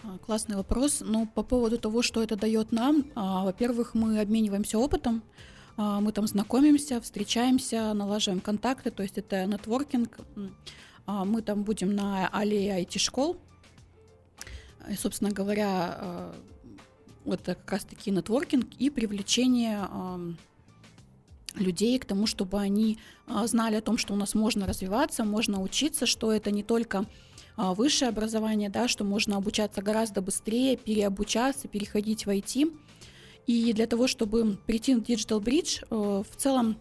А, 0.02 0.18
Классный 0.20 0.56
вопрос. 0.56 1.02
Ну, 1.06 1.28
по 1.28 1.44
поводу 1.44 1.78
того, 1.78 2.02
что 2.02 2.24
это 2.24 2.36
дает 2.36 2.72
нам, 2.72 3.06
а, 3.16 3.44
во-первых, 3.44 3.94
мы 3.94 4.20
обмениваемся 4.20 4.78
опытом, 4.78 5.24
а, 5.78 6.00
мы 6.00 6.12
там 6.12 6.28
знакомимся, 6.28 7.00
встречаемся, 7.02 7.94
налаживаем 7.94 8.42
контакты, 8.42 8.92
то 8.92 9.04
есть 9.04 9.18
это 9.18 9.46
нетворкинг. 9.46 10.20
А, 11.06 11.26
Мы 11.26 11.42
там 11.42 11.64
будем 11.64 11.96
на 11.96 12.28
аллее 12.28 12.84
IT-школ. 12.84 13.38
И, 14.90 14.96
собственно 14.96 15.32
говоря, 15.32 15.68
а, 15.70 16.36
это 17.26 17.56
как 17.56 17.72
раз-таки 17.72 18.12
нетворкинг 18.12 18.68
и 18.78 18.90
привлечение 18.90 19.88
людей 21.56 21.98
к 22.00 22.06
тому, 22.06 22.28
чтобы 22.28 22.60
они 22.60 22.98
а, 23.28 23.48
знали 23.48 23.76
о 23.76 23.82
том, 23.82 23.98
что 23.98 24.14
у 24.14 24.18
нас 24.18 24.36
можно 24.36 24.66
развиваться, 24.66 25.24
можно 25.24 25.62
учиться, 25.62 26.06
что 26.06 26.32
это 26.32 26.52
не 26.52 26.64
только 26.64 27.06
а, 27.58 27.74
высшее 27.74 28.10
образование, 28.10 28.70
да, 28.70 28.88
что 28.88 29.04
можно 29.04 29.38
обучаться 29.38 29.82
гораздо 29.82 30.22
быстрее, 30.22 30.78
переобучаться, 30.78 31.68
переходить 31.68 32.26
в 32.26 32.30
IT. 32.30 32.72
И 33.48 33.74
для 33.74 33.88
того, 33.88 34.08
чтобы 34.08 34.58
прийти 34.68 34.94
на 34.94 35.00
Digital 35.00 35.40
Bridge, 35.40 35.84
э, 35.90 36.24
в 36.30 36.36
целом 36.36 36.78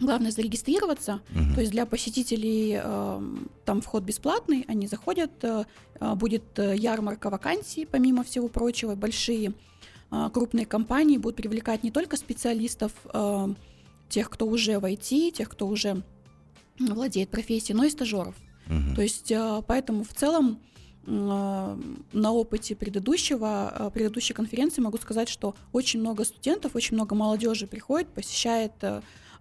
главное 0.00 0.30
зарегистрироваться. 0.30 1.20
Мгм. 1.30 1.54
То 1.54 1.60
есть 1.60 1.72
для 1.72 1.86
посетителей 1.86 2.80
э, 2.82 3.20
там 3.64 3.80
вход 3.80 4.02
бесплатный, 4.02 4.64
они 4.68 4.86
заходят, 4.86 5.30
э, 5.42 5.64
э, 6.00 6.14
будет 6.14 6.58
ярмарка 6.58 7.30
вакансий, 7.30 7.86
помимо 7.86 8.24
всего 8.24 8.48
прочего, 8.48 8.94
большие 8.94 9.54
э, 10.10 10.30
крупные 10.32 10.66
компании 10.66 11.18
будут 11.18 11.36
привлекать 11.36 11.84
не 11.84 11.90
только 11.90 12.16
специалистов, 12.16 12.92
э, 13.12 13.54
тех, 14.12 14.28
кто 14.28 14.46
уже 14.46 14.78
в 14.78 14.84
IT, 14.84 15.30
тех, 15.32 15.48
кто 15.48 15.66
уже 15.66 16.02
владеет 16.78 17.30
профессией, 17.30 17.76
но 17.76 17.84
и 17.84 17.90
стажеров. 17.90 18.34
Мгм. 18.66 18.94
То 18.94 19.02
есть, 19.02 19.30
э, 19.30 19.62
поэтому 19.66 20.04
в 20.04 20.12
целом 20.12 20.60
э, 21.04 21.78
на 22.12 22.32
опыте 22.32 22.76
предыдущего, 22.76 23.72
э, 23.76 23.90
предыдущей 23.92 24.34
конференции 24.34 24.82
могу 24.82 24.98
сказать, 24.98 25.28
что 25.28 25.54
очень 25.72 26.00
много 26.00 26.24
студентов, 26.24 26.76
очень 26.76 26.94
много 26.94 27.14
молодежи 27.14 27.66
приходит, 27.66 28.08
посещает 28.08 28.72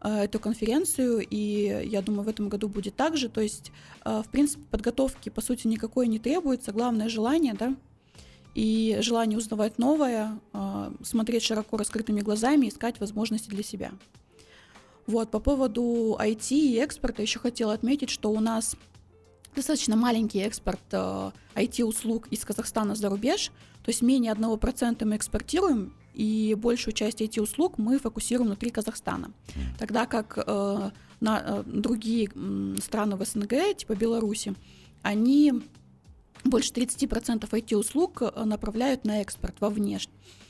эту 0.03 0.39
конференцию, 0.39 1.23
и 1.29 1.85
я 1.85 2.01
думаю, 2.01 2.23
в 2.23 2.27
этом 2.27 2.49
году 2.49 2.67
будет 2.67 2.95
так 2.95 3.17
же. 3.17 3.29
То 3.29 3.39
есть, 3.39 3.71
в 4.03 4.25
принципе, 4.31 4.63
подготовки, 4.71 5.29
по 5.29 5.41
сути, 5.41 5.67
никакой 5.67 6.07
не 6.07 6.17
требуется, 6.17 6.71
главное 6.71 7.07
желание, 7.07 7.53
да, 7.53 7.75
и 8.55 8.97
желание 9.01 9.37
узнавать 9.37 9.77
новое, 9.77 10.39
смотреть 11.03 11.43
широко 11.43 11.77
раскрытыми 11.77 12.21
глазами, 12.21 12.67
искать 12.67 12.99
возможности 12.99 13.51
для 13.51 13.61
себя. 13.61 13.91
Вот, 15.11 15.29
по 15.29 15.41
поводу 15.41 16.17
IT 16.17 16.55
и 16.55 16.77
экспорта 16.77 17.21
еще 17.21 17.37
хотела 17.37 17.73
отметить, 17.73 18.09
что 18.09 18.31
у 18.31 18.39
нас 18.39 18.77
достаточно 19.53 19.97
маленький 19.97 20.39
экспорт 20.39 20.79
э, 20.93 21.31
IT-услуг 21.55 22.29
из 22.29 22.45
Казахстана 22.45 22.95
за 22.95 23.09
рубеж, 23.09 23.51
то 23.83 23.89
есть 23.89 24.01
менее 24.01 24.31
1% 24.31 25.03
мы 25.03 25.17
экспортируем, 25.17 25.93
и 26.13 26.55
большую 26.57 26.93
часть 26.93 27.21
IT-услуг 27.21 27.77
мы 27.77 27.99
фокусируем 27.99 28.47
внутри 28.47 28.69
Казахстана. 28.69 29.31
Тогда 29.77 30.05
как 30.05 30.37
э, 30.37 30.91
на, 31.19 31.43
э, 31.45 31.63
другие 31.65 32.29
страны 32.81 33.17
в 33.17 33.25
СНГ, 33.25 33.75
типа 33.75 33.95
Беларуси, 33.95 34.55
они 35.01 35.61
больше 36.43 36.71
30% 36.71 37.49
IT-услуг 37.49 38.21
э, 38.21 38.43
направляют 38.45 39.05
на 39.05 39.21
экспорт 39.21 39.55
вовне. 39.59 39.99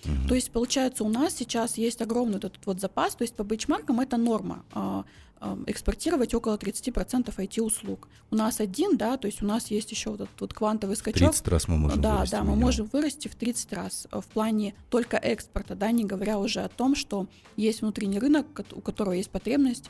Мгм. 0.06 0.28
То 0.28 0.36
есть, 0.36 0.52
получается, 0.52 1.04
у 1.04 1.10
нас 1.10 1.36
сейчас 1.36 1.78
есть 1.78 2.02
огромный 2.02 2.36
вот 2.36 2.46
этот 2.46 2.66
вот 2.66 2.80
запас, 2.80 3.16
то 3.16 3.24
есть 3.24 3.36
по 3.36 3.44
бенчмаркам 3.44 4.00
это 4.00 4.18
норма 4.18 4.64
а, 4.74 5.06
а, 5.40 5.58
экспортировать 5.68 6.34
около 6.34 6.58
30% 6.58 7.34
IT-услуг. 7.36 8.08
У 8.32 8.36
нас 8.36 8.60
один, 8.60 8.98
да, 8.98 9.18
то 9.18 9.28
есть 9.28 9.44
у 9.44 9.46
нас 9.46 9.68
есть 9.68 9.92
еще 9.92 10.12
вот 10.12 10.22
этот 10.22 10.42
вот 10.42 10.54
квантовый 10.54 10.96
скачок. 10.96 11.30
30 11.32 11.48
раз 11.48 11.68
мы 11.68 11.78
можем 11.78 12.02
да, 12.02 12.16
вырасти 12.16 12.32
да, 12.32 12.40
мы 12.40 12.46
минимум. 12.46 12.64
можем 12.64 12.90
вырасти 12.92 13.28
в 13.28 13.36
30 13.36 13.74
раз 13.74 14.08
э, 14.12 14.22
в 14.22 14.26
плане 14.26 14.74
только 14.90 15.18
экспорта, 15.18 15.76
да, 15.76 15.92
не 15.92 16.06
говоря 16.06 16.40
уже 16.40 16.62
о 16.62 16.70
том, 16.70 16.96
что 16.96 17.28
есть 17.58 17.82
внутренний 17.82 18.20
рынок, 18.20 18.48
у 18.74 18.82
которого 18.82 19.14
есть 19.14 19.30
потребность 19.30 19.90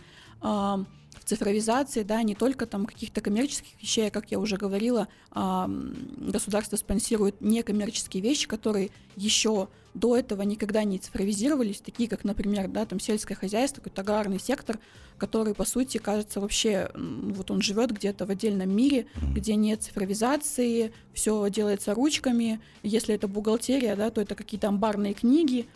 в 1.19 1.25
цифровизации, 1.25 2.03
да, 2.03 2.23
не 2.23 2.35
только 2.35 2.65
там 2.65 2.85
каких-то 2.85 3.21
коммерческих 3.21 3.81
вещей, 3.81 4.07
а, 4.07 4.11
как 4.11 4.31
я 4.31 4.39
уже 4.39 4.57
говорила, 4.57 5.07
государство 5.33 6.75
спонсирует 6.77 7.41
некоммерческие 7.41 8.21
вещи, 8.23 8.47
которые 8.47 8.89
еще 9.15 9.69
до 9.93 10.15
этого 10.17 10.41
никогда 10.43 10.83
не 10.83 10.97
цифровизировались, 10.97 11.81
такие 11.81 12.07
как, 12.07 12.23
например, 12.23 12.69
да, 12.69 12.85
там 12.85 12.99
сельское 12.99 13.35
хозяйство, 13.35 13.81
какой-то 13.81 14.01
аграрный 14.01 14.39
сектор, 14.39 14.79
который, 15.17 15.53
по 15.53 15.65
сути, 15.65 15.97
кажется 15.97 16.39
вообще, 16.39 16.89
вот 16.95 17.51
он 17.51 17.61
живет 17.61 17.91
где-то 17.91 18.25
в 18.25 18.29
отдельном 18.31 18.75
мире, 18.75 19.05
где 19.35 19.55
нет 19.55 19.83
цифровизации, 19.83 20.93
все 21.13 21.47
делается 21.49 21.93
ручками. 21.93 22.59
Если 22.83 23.13
это 23.13 23.27
бухгалтерия, 23.27 23.95
да, 23.95 24.09
то 24.09 24.21
это 24.21 24.33
какие-то 24.33 24.69
амбарные 24.69 25.13
книги. 25.13 25.67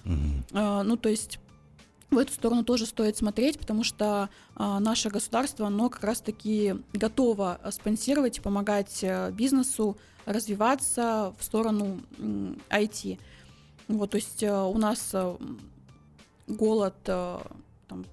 А, 0.54 0.84
ну, 0.84 0.98
то 0.98 1.10
есть 1.10 1.40
в 2.12 2.18
эту 2.18 2.34
сторону 2.34 2.64
тоже 2.64 2.86
стоит 2.86 3.18
смотреть, 3.18 3.60
потому 3.60 3.84
что 3.84 4.30
а, 4.56 4.80
наше 4.80 5.10
государство, 5.10 5.68
оно 5.68 5.90
как 5.90 6.04
раз-таки 6.04 6.76
готово 6.94 7.60
а, 7.62 7.72
спонсировать 7.72 8.38
и 8.38 8.42
помогать 8.42 9.04
а, 9.04 9.32
бизнесу 9.32 9.98
развиваться 10.26 11.34
в 11.38 11.44
сторону 11.44 12.02
м, 12.18 12.62
IT. 12.70 13.20
Вот, 13.88 14.12
то 14.12 14.16
есть 14.16 14.44
а, 14.44 14.66
у 14.66 14.78
нас 14.78 15.14
м, 15.14 15.60
голод 16.48 16.96
э, 17.08 17.40
там, 17.88 18.06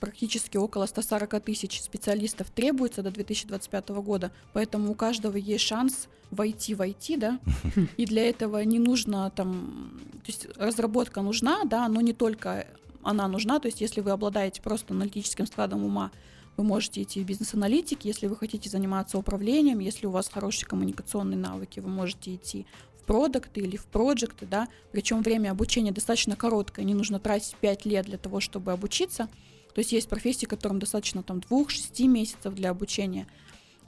практически 0.00 0.56
около 0.56 0.86
140 0.86 1.40
тысяч 1.42 1.80
специалистов 1.80 2.50
требуется 2.50 3.02
до 3.02 3.10
2025 3.10 3.88
года, 3.90 4.32
поэтому 4.52 4.90
у 4.92 4.94
каждого 4.94 5.36
есть 5.36 5.64
шанс 5.64 6.08
войти 6.30 6.74
в 6.74 6.80
IT, 6.80 7.18
да, 7.18 7.40
и 7.96 8.06
для 8.06 8.28
этого 8.28 8.62
не 8.64 8.78
нужно 8.78 9.30
там, 9.30 10.00
то 10.24 10.26
есть 10.26 10.46
разработка 10.56 11.20
нужна, 11.22 11.64
да, 11.64 11.88
но 11.88 12.00
не 12.00 12.12
только 12.12 12.66
она 13.04 13.28
нужна, 13.28 13.60
то 13.60 13.66
есть 13.66 13.80
если 13.80 14.00
вы 14.00 14.10
обладаете 14.10 14.62
просто 14.62 14.94
аналитическим 14.94 15.46
складом 15.46 15.84
ума, 15.84 16.10
вы 16.56 16.64
можете 16.64 17.02
идти 17.02 17.22
в 17.22 17.26
бизнес-аналитики, 17.26 18.06
если 18.06 18.26
вы 18.26 18.36
хотите 18.36 18.70
заниматься 18.70 19.18
управлением, 19.18 19.80
если 19.80 20.06
у 20.06 20.10
вас 20.10 20.28
хорошие 20.28 20.66
коммуникационные 20.66 21.38
навыки, 21.38 21.80
вы 21.80 21.88
можете 21.88 22.34
идти 22.34 22.66
в 23.00 23.06
продукты 23.06 23.60
или 23.60 23.76
в 23.76 23.86
проекты, 23.86 24.46
да, 24.46 24.68
причем 24.92 25.22
время 25.22 25.50
обучения 25.50 25.92
достаточно 25.92 26.36
короткое, 26.36 26.84
не 26.84 26.94
нужно 26.94 27.18
тратить 27.18 27.56
5 27.56 27.84
лет 27.86 28.06
для 28.06 28.18
того, 28.18 28.40
чтобы 28.40 28.72
обучиться, 28.72 29.28
то 29.74 29.80
есть 29.80 29.92
есть 29.92 30.08
профессии, 30.08 30.46
которым 30.46 30.78
достаточно 30.78 31.22
там 31.22 31.38
2-6 31.38 32.06
месяцев 32.06 32.54
для 32.54 32.70
обучения, 32.70 33.26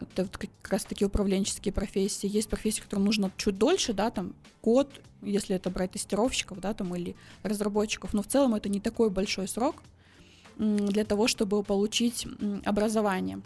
это 0.00 0.24
вот 0.24 0.36
как 0.36 0.50
раз 0.70 0.84
таки 0.84 1.04
управленческие 1.04 1.72
профессии. 1.72 2.28
Есть 2.28 2.48
профессии, 2.48 2.80
которым 2.80 3.04
нужно 3.04 3.30
чуть 3.36 3.56
дольше, 3.56 3.92
да, 3.92 4.10
там 4.10 4.34
год, 4.62 4.90
если 5.22 5.56
это 5.56 5.70
брать 5.70 5.92
тестировщиков, 5.92 6.60
да, 6.60 6.74
там 6.74 6.94
или 6.94 7.16
разработчиков. 7.42 8.12
Но 8.12 8.22
в 8.22 8.26
целом 8.26 8.54
это 8.54 8.68
не 8.68 8.80
такой 8.80 9.10
большой 9.10 9.48
срок 9.48 9.76
для 10.58 11.04
того, 11.04 11.28
чтобы 11.28 11.62
получить 11.62 12.26
образование. 12.64 13.40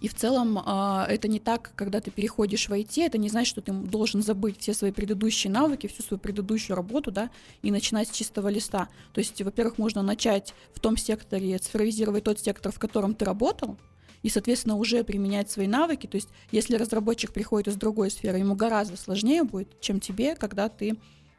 И 0.00 0.08
в 0.08 0.14
целом 0.14 0.58
э, 0.58 1.04
это 1.08 1.28
не 1.28 1.40
так, 1.40 1.72
когда 1.74 2.00
ты 2.00 2.10
переходишь 2.10 2.68
в 2.68 2.72
IT, 2.72 3.04
это 3.04 3.18
не 3.18 3.28
значит, 3.28 3.50
что 3.50 3.60
ты 3.60 3.72
должен 3.72 4.22
забыть 4.22 4.58
все 4.60 4.72
свои 4.72 4.92
предыдущие 4.92 5.52
навыки, 5.52 5.86
всю 5.86 6.02
свою 6.02 6.18
предыдущую 6.18 6.76
работу, 6.76 7.10
да, 7.10 7.30
и 7.62 7.70
начинать 7.70 8.08
с 8.08 8.12
чистого 8.12 8.48
листа. 8.48 8.88
То 9.12 9.20
есть, 9.20 9.40
во-первых, 9.42 9.78
можно 9.78 10.02
начать 10.02 10.54
в 10.74 10.80
том 10.80 10.96
секторе, 10.96 11.58
цифровизировать 11.58 12.24
тот 12.24 12.40
сектор, 12.40 12.72
в 12.72 12.78
котором 12.78 13.14
ты 13.14 13.24
работал, 13.24 13.76
и, 14.22 14.28
соответственно, 14.28 14.76
уже 14.76 15.04
применять 15.04 15.50
свои 15.50 15.66
навыки. 15.66 16.06
То 16.06 16.16
есть, 16.16 16.28
если 16.52 16.76
разработчик 16.76 17.32
приходит 17.32 17.68
из 17.68 17.76
другой 17.76 18.10
сферы, 18.10 18.38
ему 18.38 18.54
гораздо 18.54 18.96
сложнее 18.96 19.44
будет, 19.44 19.80
чем 19.80 20.00
тебе, 20.00 20.36
когда 20.36 20.68
ты 20.68 20.96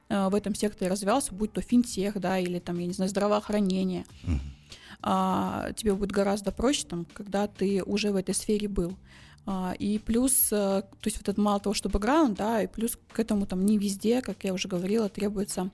э, 0.10 0.30
в 0.30 0.36
этом 0.36 0.56
секторе 0.56 0.90
развивался, 0.90 1.34
будь 1.34 1.54
то 1.54 1.62
финтех, 1.62 2.20
да, 2.20 2.40
или 2.40 2.60
там, 2.60 2.80
я 2.80 2.88
не 2.88 2.94
знаю, 2.94 3.10
здравоохранение. 3.10 4.06
Mm-hmm 4.24 4.62
а, 5.02 5.72
тебе 5.74 5.94
будет 5.94 6.12
гораздо 6.12 6.52
проще, 6.52 6.86
там, 6.88 7.06
когда 7.14 7.48
ты 7.48 7.84
уже 7.84 8.12
в 8.12 8.16
этой 8.16 8.36
сфере 8.36 8.68
был. 8.68 8.98
А, 9.46 9.74
и 9.78 9.98
плюс, 9.98 10.50
а, 10.52 10.82
то 10.82 11.06
есть 11.06 11.18
вот 11.18 11.30
это 11.30 11.42
мало 11.42 11.60
того, 11.60 11.74
что 11.74 11.90
бэкграунд, 11.90 12.38
да, 12.38 12.62
и 12.62 12.68
плюс 12.68 12.98
к 13.12 13.20
этому 13.20 13.46
там 13.46 13.66
не 13.66 13.78
везде, 13.78 14.22
как 14.22 14.44
я 14.44 14.54
уже 14.54 14.68
говорила, 14.68 15.10
требуется 15.10 15.72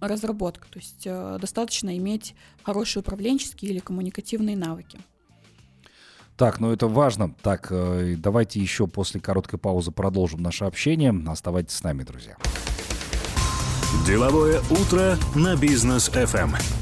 разработка. 0.00 0.66
То 0.68 0.78
есть 0.78 1.06
а, 1.06 1.38
достаточно 1.38 1.96
иметь 1.96 2.34
хорошие 2.62 3.02
управленческие 3.02 3.70
или 3.70 3.78
коммуникативные 3.78 4.56
навыки. 4.56 4.98
Так, 6.40 6.58
ну 6.58 6.72
это 6.72 6.86
важно. 6.86 7.34
Так, 7.42 7.66
э, 7.68 8.14
давайте 8.16 8.60
еще 8.60 8.86
после 8.86 9.20
короткой 9.20 9.58
паузы 9.58 9.90
продолжим 9.90 10.40
наше 10.40 10.64
общение. 10.64 11.14
Оставайтесь 11.28 11.74
с 11.74 11.82
нами, 11.82 12.02
друзья. 12.02 12.34
Деловое 14.06 14.62
утро 14.70 15.18
на 15.34 15.54
бизнес 15.54 16.08
FM. 16.08 16.79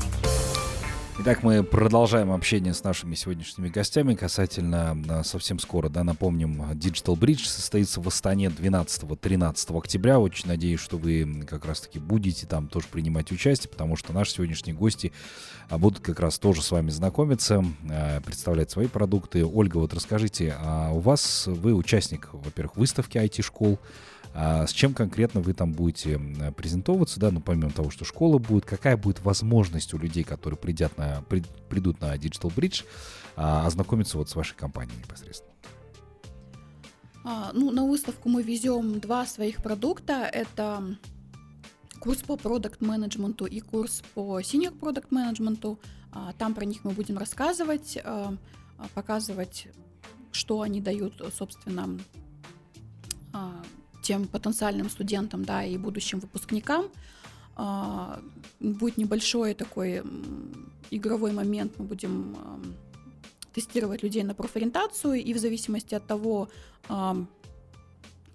Итак, 1.20 1.42
мы 1.42 1.64
продолжаем 1.64 2.30
общение 2.30 2.72
с 2.72 2.84
нашими 2.84 3.16
сегодняшними 3.16 3.68
гостями 3.68 4.14
касательно 4.14 5.24
совсем 5.24 5.58
скоро, 5.58 5.88
да, 5.88 6.04
напомним, 6.04 6.62
Digital 6.74 7.18
Bridge 7.18 7.44
состоится 7.44 8.00
в 8.00 8.06
Астане 8.06 8.46
12-13 8.46 9.76
октября. 9.76 10.20
Очень 10.20 10.46
надеюсь, 10.46 10.78
что 10.78 10.96
вы 10.96 11.44
как 11.44 11.64
раз-таки 11.64 11.98
будете 11.98 12.46
там 12.46 12.68
тоже 12.68 12.86
принимать 12.86 13.32
участие, 13.32 13.68
потому 13.68 13.96
что 13.96 14.12
наши 14.12 14.30
сегодняшние 14.30 14.76
гости 14.76 15.12
а, 15.68 15.76
будут 15.76 15.98
как 15.98 16.20
раз 16.20 16.38
тоже 16.38 16.62
с 16.62 16.70
вами 16.70 16.90
знакомиться, 16.90 17.64
а, 17.90 18.20
представлять 18.20 18.70
свои 18.70 18.86
продукты. 18.86 19.44
Ольга, 19.44 19.78
вот 19.78 19.92
расскажите, 19.94 20.54
а 20.56 20.92
у 20.92 21.00
вас, 21.00 21.48
вы 21.48 21.74
участник, 21.74 22.28
во-первых, 22.32 22.76
выставки 22.76 23.18
IT-школ, 23.18 23.80
а 24.34 24.66
с 24.66 24.72
чем 24.72 24.94
конкретно 24.94 25.40
вы 25.40 25.52
там 25.52 25.72
будете 25.72 26.18
презентоваться, 26.56 27.18
да, 27.18 27.30
ну, 27.30 27.40
помимо 27.40 27.70
того, 27.70 27.90
что 27.90 28.04
школа 28.04 28.38
будет, 28.38 28.64
какая 28.64 28.96
будет 28.96 29.20
возможность 29.20 29.94
у 29.94 29.98
людей, 29.98 30.24
которые 30.24 30.58
придят 30.58 30.96
на, 30.96 31.22
при, 31.28 31.42
придут 31.68 32.00
на 32.00 32.14
Digital 32.16 32.54
Bridge, 32.54 32.84
а, 33.36 33.66
ознакомиться 33.66 34.18
вот 34.18 34.28
с 34.28 34.36
вашей 34.36 34.54
компанией 34.54 34.98
непосредственно? 34.98 35.52
А, 37.24 37.50
ну, 37.52 37.70
на 37.70 37.84
выставку 37.84 38.28
мы 38.28 38.42
везем 38.42 39.00
два 39.00 39.26
своих 39.26 39.62
продукта. 39.62 40.28
Это 40.32 40.96
курс 42.00 42.22
по 42.22 42.36
продукт 42.36 42.80
менеджменту 42.80 43.44
и 43.44 43.60
курс 43.60 44.02
по 44.14 44.40
senior 44.40 44.76
продукт 44.76 45.10
менеджменту. 45.10 45.78
А, 46.10 46.32
там 46.32 46.54
про 46.54 46.64
них 46.64 46.84
мы 46.84 46.92
будем 46.92 47.18
рассказывать, 47.18 47.98
а, 48.02 48.34
а 48.78 48.88
показывать, 48.94 49.68
что 50.32 50.62
они 50.62 50.80
дают, 50.80 51.22
собственно, 51.36 51.98
тем 54.08 54.26
потенциальным 54.26 54.88
студентам, 54.88 55.44
да, 55.44 55.62
и 55.64 55.76
будущим 55.76 56.20
выпускникам. 56.20 56.86
А, 57.56 58.20
будет 58.60 58.96
небольшой 58.96 59.54
такой 59.54 60.02
игровой 60.90 61.32
момент, 61.32 61.72
мы 61.78 61.84
будем 61.84 62.36
тестировать 63.52 64.02
людей 64.02 64.22
на 64.22 64.34
профориентацию, 64.34 65.14
и 65.14 65.34
в 65.34 65.38
зависимости 65.38 65.94
от 65.94 66.06
того, 66.06 66.48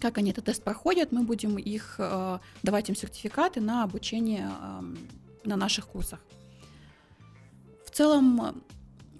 как 0.00 0.18
они 0.18 0.30
этот 0.30 0.44
тест 0.44 0.62
проходят, 0.62 1.12
мы 1.12 1.22
будем 1.22 1.58
их 1.58 1.96
а, 1.98 2.40
давать 2.62 2.88
им 2.88 2.96
сертификаты 2.96 3.60
на 3.60 3.82
обучение 3.84 4.50
на 5.44 5.56
наших 5.56 5.86
курсах. 5.86 6.20
В 7.86 7.90
целом, 7.90 8.62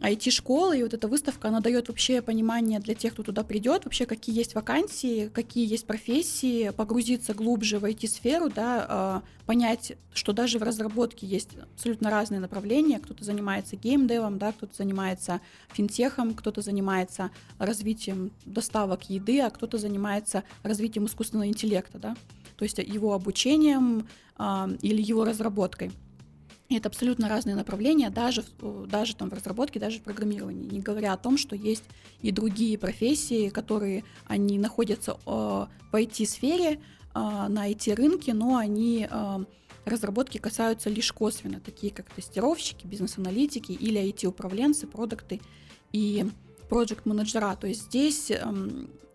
IT-школы, 0.04 0.78
и 0.78 0.82
вот 0.82 0.92
эта 0.92 1.08
выставка, 1.08 1.48
она 1.48 1.60
дает 1.60 1.88
вообще 1.88 2.20
понимание 2.20 2.78
для 2.78 2.94
тех, 2.94 3.14
кто 3.14 3.22
туда 3.22 3.42
придет, 3.42 3.84
вообще 3.84 4.06
какие 4.06 4.36
есть 4.36 4.54
вакансии, 4.54 5.30
какие 5.32 5.66
есть 5.66 5.86
профессии, 5.86 6.70
погрузиться 6.70 7.32
глубже 7.32 7.78
в 7.78 7.84
IT-сферу, 7.84 8.50
да, 8.50 8.86
а, 8.88 9.22
понять, 9.46 9.92
что 10.12 10.32
даже 10.32 10.58
в 10.58 10.62
разработке 10.62 11.26
есть 11.26 11.50
абсолютно 11.74 12.10
разные 12.10 12.40
направления, 12.40 12.98
кто-то 12.98 13.24
занимается 13.24 13.76
геймдевом, 13.76 14.38
да, 14.38 14.52
кто-то 14.52 14.74
занимается 14.76 15.40
финтехом, 15.72 16.34
кто-то 16.34 16.60
занимается 16.60 17.30
развитием 17.58 18.30
доставок 18.44 19.08
еды, 19.08 19.40
а 19.40 19.50
кто-то 19.50 19.78
занимается 19.78 20.44
развитием 20.62 21.06
искусственного 21.06 21.48
интеллекта, 21.48 21.98
да, 21.98 22.16
то 22.56 22.64
есть 22.64 22.78
его 22.78 23.14
обучением 23.14 24.06
а, 24.36 24.68
или 24.82 25.00
его 25.00 25.24
разработкой. 25.24 25.92
Это 26.70 26.88
абсолютно 26.88 27.28
разные 27.28 27.56
направления, 27.56 28.08
даже, 28.08 28.42
даже 28.86 29.14
там 29.14 29.28
в 29.28 29.34
разработке, 29.34 29.78
даже 29.78 29.98
в 29.98 30.02
программировании, 30.02 30.66
не 30.70 30.80
говоря 30.80 31.12
о 31.12 31.18
том, 31.18 31.36
что 31.36 31.54
есть 31.54 31.84
и 32.22 32.30
другие 32.30 32.78
профессии, 32.78 33.50
которые 33.50 34.02
они 34.26 34.58
находятся 34.58 35.12
э, 35.12 35.16
в 35.26 35.68
IT-сфере, 35.92 36.72
э, 36.72 36.78
на 37.14 37.70
IT-рынке, 37.70 38.32
но 38.32 38.56
они 38.56 39.06
э, 39.10 39.44
разработки 39.84 40.38
касаются 40.38 40.88
лишь 40.88 41.12
косвенно, 41.12 41.60
такие 41.60 41.92
как 41.92 42.08
тестировщики, 42.10 42.86
бизнес-аналитики 42.86 43.72
или 43.72 44.00
IT-управленцы, 44.00 44.86
продукты 44.86 45.42
и 45.92 46.24
проект-менеджера. 46.70 47.56
То 47.56 47.66
есть 47.66 47.84
здесь 47.84 48.30
э, 48.30 48.42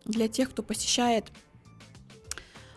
для 0.06 0.28
тех, 0.28 0.52
кто 0.52 0.62
посещает 0.62 1.26
а, 1.26 1.32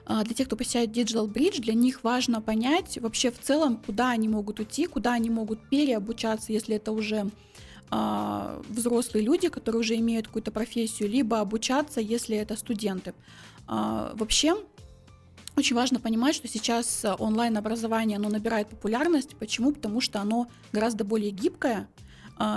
для 0.06 0.34
тех, 0.34 0.46
кто 0.46 0.56
посещает 0.56 0.90
Digital 0.90 1.28
Bridge, 1.28 1.60
для 1.60 1.74
них 1.74 2.02
важно 2.02 2.40
понять 2.40 2.98
вообще 3.00 3.30
в 3.30 3.38
целом, 3.38 3.76
куда 3.76 4.10
они 4.10 4.28
могут 4.28 4.58
уйти, 4.58 4.86
куда 4.86 5.12
они 5.12 5.30
могут 5.30 5.68
переобучаться, 5.68 6.52
если 6.52 6.76
это 6.76 6.92
уже 6.92 7.30
а, 7.94 8.62
взрослые 8.70 9.22
люди, 9.22 9.48
которые 9.50 9.80
уже 9.80 9.96
имеют 9.96 10.26
какую-то 10.26 10.50
профессию, 10.50 11.10
либо 11.10 11.40
обучаться, 11.40 12.00
если 12.00 12.34
это 12.38 12.56
студенты. 12.56 13.12
А, 13.66 14.12
вообще, 14.14 14.56
очень 15.56 15.76
важно 15.76 16.00
понимать, 16.00 16.34
что 16.34 16.48
сейчас 16.48 17.04
онлайн-образование 17.18 18.16
оно 18.16 18.30
набирает 18.30 18.68
популярность. 18.68 19.36
Почему? 19.36 19.72
Потому 19.72 20.00
что 20.00 20.22
оно 20.22 20.48
гораздо 20.72 21.04
более 21.04 21.32
гибкое, 21.32 21.80
а, 21.80 22.01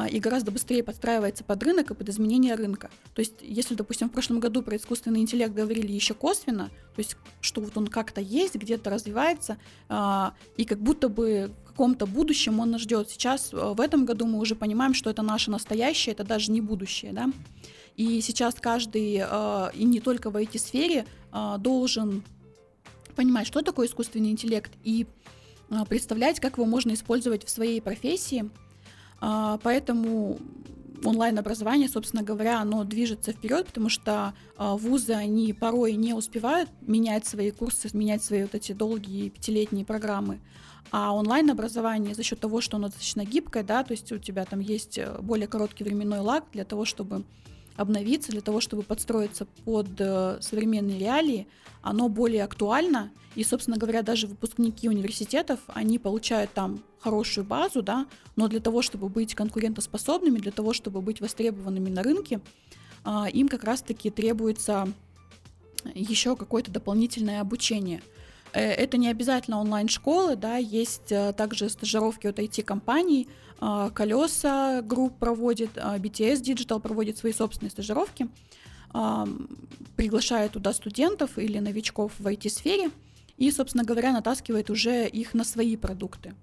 и 0.09 0.19
гораздо 0.19 0.51
быстрее 0.51 0.83
подстраивается 0.83 1.43
под 1.43 1.61
рынок 1.61 1.91
и 1.91 1.93
под 1.93 2.09
изменение 2.09 2.55
рынка. 2.55 2.89
То 3.13 3.19
есть, 3.19 3.35
если, 3.41 3.75
допустим, 3.75 4.09
в 4.09 4.13
прошлом 4.13 4.39
году 4.39 4.63
про 4.63 4.77
искусственный 4.77 5.19
интеллект 5.19 5.53
говорили 5.53 5.91
еще 5.91 6.13
косвенно, 6.13 6.69
то 6.95 6.99
есть, 6.99 7.17
что 7.41 7.61
вот 7.61 7.77
он 7.77 7.87
как-то 7.87 8.21
есть, 8.21 8.55
где-то 8.55 8.89
развивается, 8.89 9.57
а, 9.89 10.33
и 10.57 10.65
как 10.65 10.79
будто 10.79 11.09
бы 11.09 11.51
в 11.65 11.67
каком-то 11.67 12.07
будущем 12.07 12.59
он 12.59 12.71
нас 12.71 12.81
ждет. 12.81 13.09
Сейчас, 13.09 13.49
а, 13.53 13.73
в 13.73 13.81
этом 13.81 14.05
году 14.05 14.25
мы 14.25 14.39
уже 14.39 14.55
понимаем, 14.55 14.93
что 14.93 15.09
это 15.09 15.21
наше 15.21 15.51
настоящее, 15.51 16.13
это 16.13 16.23
даже 16.23 16.51
не 16.51 16.61
будущее, 16.61 17.13
да. 17.13 17.29
И 17.95 18.21
сейчас 18.21 18.55
каждый, 18.55 19.23
и 19.73 19.83
не 19.85 20.01
только 20.01 20.29
в 20.29 20.35
IT-сфере, 20.35 21.05
должен 21.59 22.23
понимать, 23.15 23.47
что 23.47 23.61
такое 23.61 23.87
искусственный 23.87 24.31
интеллект, 24.31 24.73
и 24.83 25.07
представлять, 25.87 26.41
как 26.41 26.57
его 26.57 26.65
можно 26.65 26.93
использовать 26.93 27.45
в 27.45 27.49
своей 27.49 27.81
профессии– 27.81 28.49
а, 28.59 28.64
поэтому 29.19 30.39
онлайн-образование, 31.03 31.89
собственно 31.89 32.23
говоря, 32.23 32.59
оно 32.59 32.83
движется 32.83 33.31
вперед, 33.31 33.67
потому 33.67 33.89
что 33.89 34.33
э, 34.57 34.75
вузы, 34.77 35.13
они 35.13 35.53
порой 35.53 35.93
не 35.93 36.13
успевают 36.13 36.69
менять 36.81 37.25
свои 37.25 37.51
курсы, 37.51 37.89
менять 37.93 38.23
свои 38.23 38.43
вот 38.43 38.55
эти 38.55 38.71
долгие 38.71 39.29
пятилетние 39.29 39.85
программы. 39.85 40.39
А 40.91 41.13
онлайн-образование 41.13 42.15
за 42.15 42.23
счет 42.23 42.39
того, 42.39 42.61
что 42.61 42.77
оно 42.77 42.87
достаточно 42.87 43.25
гибкое, 43.25 43.63
да, 43.63 43.83
то 43.83 43.91
есть 43.91 44.11
у 44.11 44.17
тебя 44.17 44.45
там 44.45 44.59
есть 44.59 44.97
э, 44.97 45.17
более 45.21 45.47
короткий 45.47 45.83
временной 45.83 46.19
лаг 46.19 46.45
для 46.51 46.65
того, 46.65 46.85
чтобы 46.85 47.23
обновиться, 47.75 48.31
для 48.31 48.41
того, 48.41 48.59
чтобы 48.61 48.83
подстроиться 48.83 49.45
под 49.63 49.87
э, 49.99 50.37
современные 50.41 50.99
реалии, 50.99 51.47
оно 51.81 52.09
более 52.09 52.43
актуально. 52.43 53.11
И, 53.35 53.43
собственно 53.43 53.77
говоря, 53.77 54.01
даже 54.01 54.27
выпускники 54.27 54.87
университетов, 54.87 55.59
они 55.67 55.99
получают 55.99 56.53
там 56.53 56.81
хорошую 56.99 57.45
базу, 57.45 57.81
да, 57.81 58.07
но 58.35 58.47
для 58.47 58.59
того, 58.59 58.81
чтобы 58.81 59.09
быть 59.09 59.35
конкурентоспособными, 59.35 60.39
для 60.39 60.51
того, 60.51 60.73
чтобы 60.73 61.01
быть 61.01 61.21
востребованными 61.21 61.89
на 61.89 62.01
рынке, 62.03 62.39
э, 63.03 63.25
им 63.33 63.47
как 63.47 63.63
раз-таки 63.63 64.09
требуется 64.09 64.87
еще 65.93 66.35
какое-то 66.35 66.71
дополнительное 66.71 67.41
обучение– 67.41 68.01
это 68.59 68.97
не 68.97 69.09
обязательно 69.09 69.59
онлайн-школы, 69.59 70.35
да, 70.35 70.57
есть 70.57 71.11
э, 71.11 71.33
также 71.33 71.69
стажировки 71.69 72.27
от 72.27 72.39
IT-компаний, 72.39 73.27
э, 73.59 73.89
Колеса 73.93 74.81
групп 74.81 75.17
проводит, 75.17 75.77
BTS 75.77 76.41
Digital 76.41 76.79
проводит 76.79 77.17
свои 77.17 77.33
собственные 77.33 77.71
стажировки, 77.71 78.27
приглашает 79.97 80.53
туда 80.53 80.71
студентов 80.71 81.37
или 81.37 81.59
новичков 81.59 82.13
в 82.17 82.25
IT-сфере 82.27 82.91
и, 83.37 83.51
собственно 83.51 83.83
говоря, 83.83 84.13
натаскивает 84.13 84.69
уже 84.69 85.05
их 85.05 85.33
на 85.33 85.43
свои 85.43 85.75
продукты. 85.75 86.33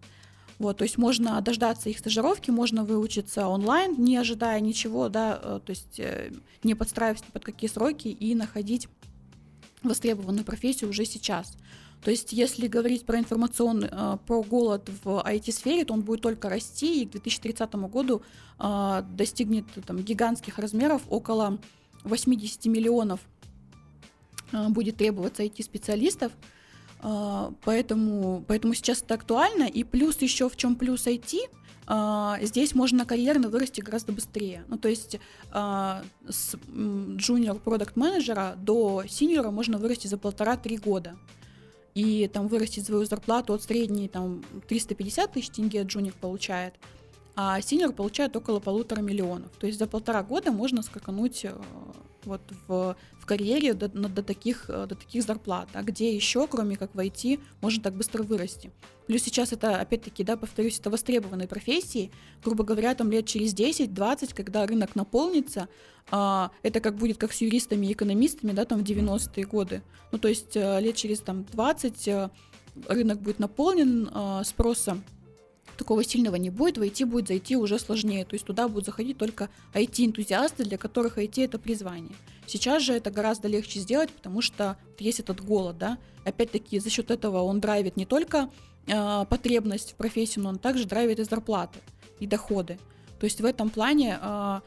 Вот, 0.58 0.76
то 0.76 0.84
есть 0.84 0.98
можно 0.98 1.40
дождаться 1.40 1.88
их 1.88 1.98
стажировки, 1.98 2.50
можно 2.50 2.84
выучиться 2.84 3.48
онлайн, 3.48 3.94
не 3.96 4.18
ожидая 4.18 4.60
ничего, 4.60 5.08
да, 5.08 5.36
то 5.36 5.70
есть 5.70 5.98
не 6.62 6.74
подстраиваясь 6.74 7.22
под 7.32 7.42
какие 7.42 7.70
сроки 7.70 8.08
и 8.08 8.34
находить 8.34 8.86
востребованную 9.82 10.44
профессию 10.44 10.90
уже 10.90 11.06
сейчас. 11.06 11.56
То 12.04 12.10
есть, 12.10 12.32
если 12.32 12.66
говорить 12.66 13.06
про 13.06 13.18
информационный, 13.18 13.88
э, 13.90 14.18
про 14.26 14.42
голод 14.42 14.90
в 15.04 15.22
IT-сфере, 15.24 15.84
то 15.84 15.94
он 15.94 16.02
будет 16.02 16.20
только 16.20 16.48
расти, 16.48 17.02
и 17.02 17.06
к 17.06 17.12
2030 17.12 17.74
году 17.88 18.22
э, 18.58 19.04
достигнет 19.10 19.66
там, 19.86 19.98
гигантских 19.98 20.58
размеров, 20.58 21.02
около 21.08 21.58
80 22.02 22.66
миллионов 22.66 23.20
э, 24.50 24.68
будет 24.68 24.96
требоваться 24.96 25.44
IT-специалистов, 25.44 26.32
поэтому, 27.64 28.44
поэтому 28.46 28.74
сейчас 28.74 29.02
это 29.02 29.14
актуально, 29.14 29.64
и 29.64 29.82
плюс 29.82 30.22
еще 30.22 30.48
в 30.48 30.56
чем 30.56 30.76
плюс 30.76 31.08
IT, 31.08 31.36
здесь 32.46 32.76
можно 32.76 33.04
карьерно 33.04 33.48
вырасти 33.48 33.80
гораздо 33.80 34.12
быстрее. 34.12 34.62
Ну, 34.68 34.78
то 34.78 34.88
есть 34.88 35.18
с 35.50 36.54
junior 36.54 37.58
продукт 37.58 37.96
менеджера 37.96 38.54
до 38.56 39.02
синьора 39.08 39.50
можно 39.50 39.78
вырасти 39.78 40.06
за 40.06 40.16
полтора-три 40.16 40.76
года 40.76 41.16
и 41.94 42.28
там 42.32 42.48
вырастить 42.48 42.86
свою 42.86 43.04
зарплату 43.04 43.52
от 43.52 43.62
средней 43.62 44.08
там 44.08 44.42
350 44.68 45.32
тысяч 45.32 45.50
тенге 45.50 45.82
джуник 45.82 46.14
получает, 46.14 46.74
а 47.34 47.60
синер 47.60 47.92
получает 47.92 48.36
около 48.36 48.60
полутора 48.60 49.00
миллионов. 49.00 49.50
То 49.58 49.66
есть 49.66 49.78
за 49.78 49.86
полтора 49.86 50.22
года 50.22 50.52
можно 50.52 50.82
скакануть 50.82 51.44
э, 51.44 51.54
вот 52.24 52.40
в, 52.66 52.96
в 53.18 53.26
карьере 53.26 53.74
до, 53.74 53.88
до, 53.88 54.22
таких, 54.22 54.66
э, 54.68 54.86
до 54.86 54.94
таких 54.94 55.22
зарплат. 55.22 55.68
А 55.72 55.82
где 55.82 56.14
еще, 56.14 56.46
кроме 56.46 56.76
как 56.76 56.94
в 56.94 56.98
IT, 56.98 57.40
можно 57.60 57.82
так 57.82 57.94
быстро 57.94 58.22
вырасти? 58.22 58.70
Плюс 59.06 59.22
сейчас 59.22 59.52
это, 59.52 59.80
опять-таки, 59.80 60.24
да, 60.24 60.36
повторюсь, 60.36 60.78
это 60.78 60.90
востребованные 60.90 61.48
профессии. 61.48 62.10
Грубо 62.44 62.64
говоря, 62.64 62.94
там 62.94 63.10
лет 63.10 63.26
через 63.26 63.54
10-20, 63.54 64.34
когда 64.34 64.66
рынок 64.66 64.94
наполнится, 64.94 65.68
а, 66.10 66.50
это 66.62 66.80
как 66.80 66.96
будет 66.96 67.18
как 67.18 67.32
с 67.32 67.40
юристами 67.40 67.86
и 67.86 67.92
экономистами, 67.92 68.52
да, 68.52 68.64
там 68.64 68.80
в 68.80 68.84
90-е 68.84 69.44
годы. 69.44 69.82
Ну, 70.12 70.18
то 70.18 70.28
есть 70.28 70.56
э, 70.56 70.80
лет 70.80 70.96
через 70.96 71.20
там 71.20 71.44
20 71.52 72.08
э, 72.08 72.30
рынок 72.88 73.20
будет 73.20 73.38
наполнен, 73.38 74.44
спроса 74.44 75.02
такого 75.76 76.04
сильного 76.04 76.36
не 76.36 76.50
будет, 76.50 76.78
войти 76.78 77.04
будет 77.04 77.28
зайти 77.28 77.56
уже 77.56 77.78
сложнее. 77.78 78.24
То 78.24 78.34
есть 78.34 78.44
туда 78.44 78.68
будут 78.68 78.86
заходить 78.86 79.18
только 79.18 79.48
IT-энтузиасты, 79.74 80.64
для 80.64 80.78
которых 80.78 81.18
IT 81.18 81.44
это 81.44 81.58
призвание. 81.58 82.14
Сейчас 82.46 82.82
же 82.82 82.92
это 82.92 83.10
гораздо 83.10 83.48
легче 83.48 83.80
сделать, 83.80 84.10
потому 84.10 84.42
что 84.42 84.76
есть 84.98 85.20
этот 85.20 85.44
голод, 85.44 85.78
да. 85.78 85.98
Опять-таки 86.24 86.78
за 86.78 86.90
счет 86.90 87.10
этого 87.10 87.42
он 87.42 87.60
драйвит 87.60 87.96
не 87.96 88.06
только 88.06 88.50
э, 88.86 89.24
потребность 89.28 89.92
в 89.92 89.94
профессии, 89.94 90.40
но 90.40 90.50
он 90.50 90.58
также 90.58 90.86
драйвит 90.86 91.18
и 91.18 91.24
зарплаты, 91.24 91.78
и 92.20 92.26
доходы. 92.26 92.78
То 93.18 93.24
есть 93.24 93.40
в 93.40 93.44
этом 93.44 93.70
плане 93.70 94.18
э, 94.20 94.60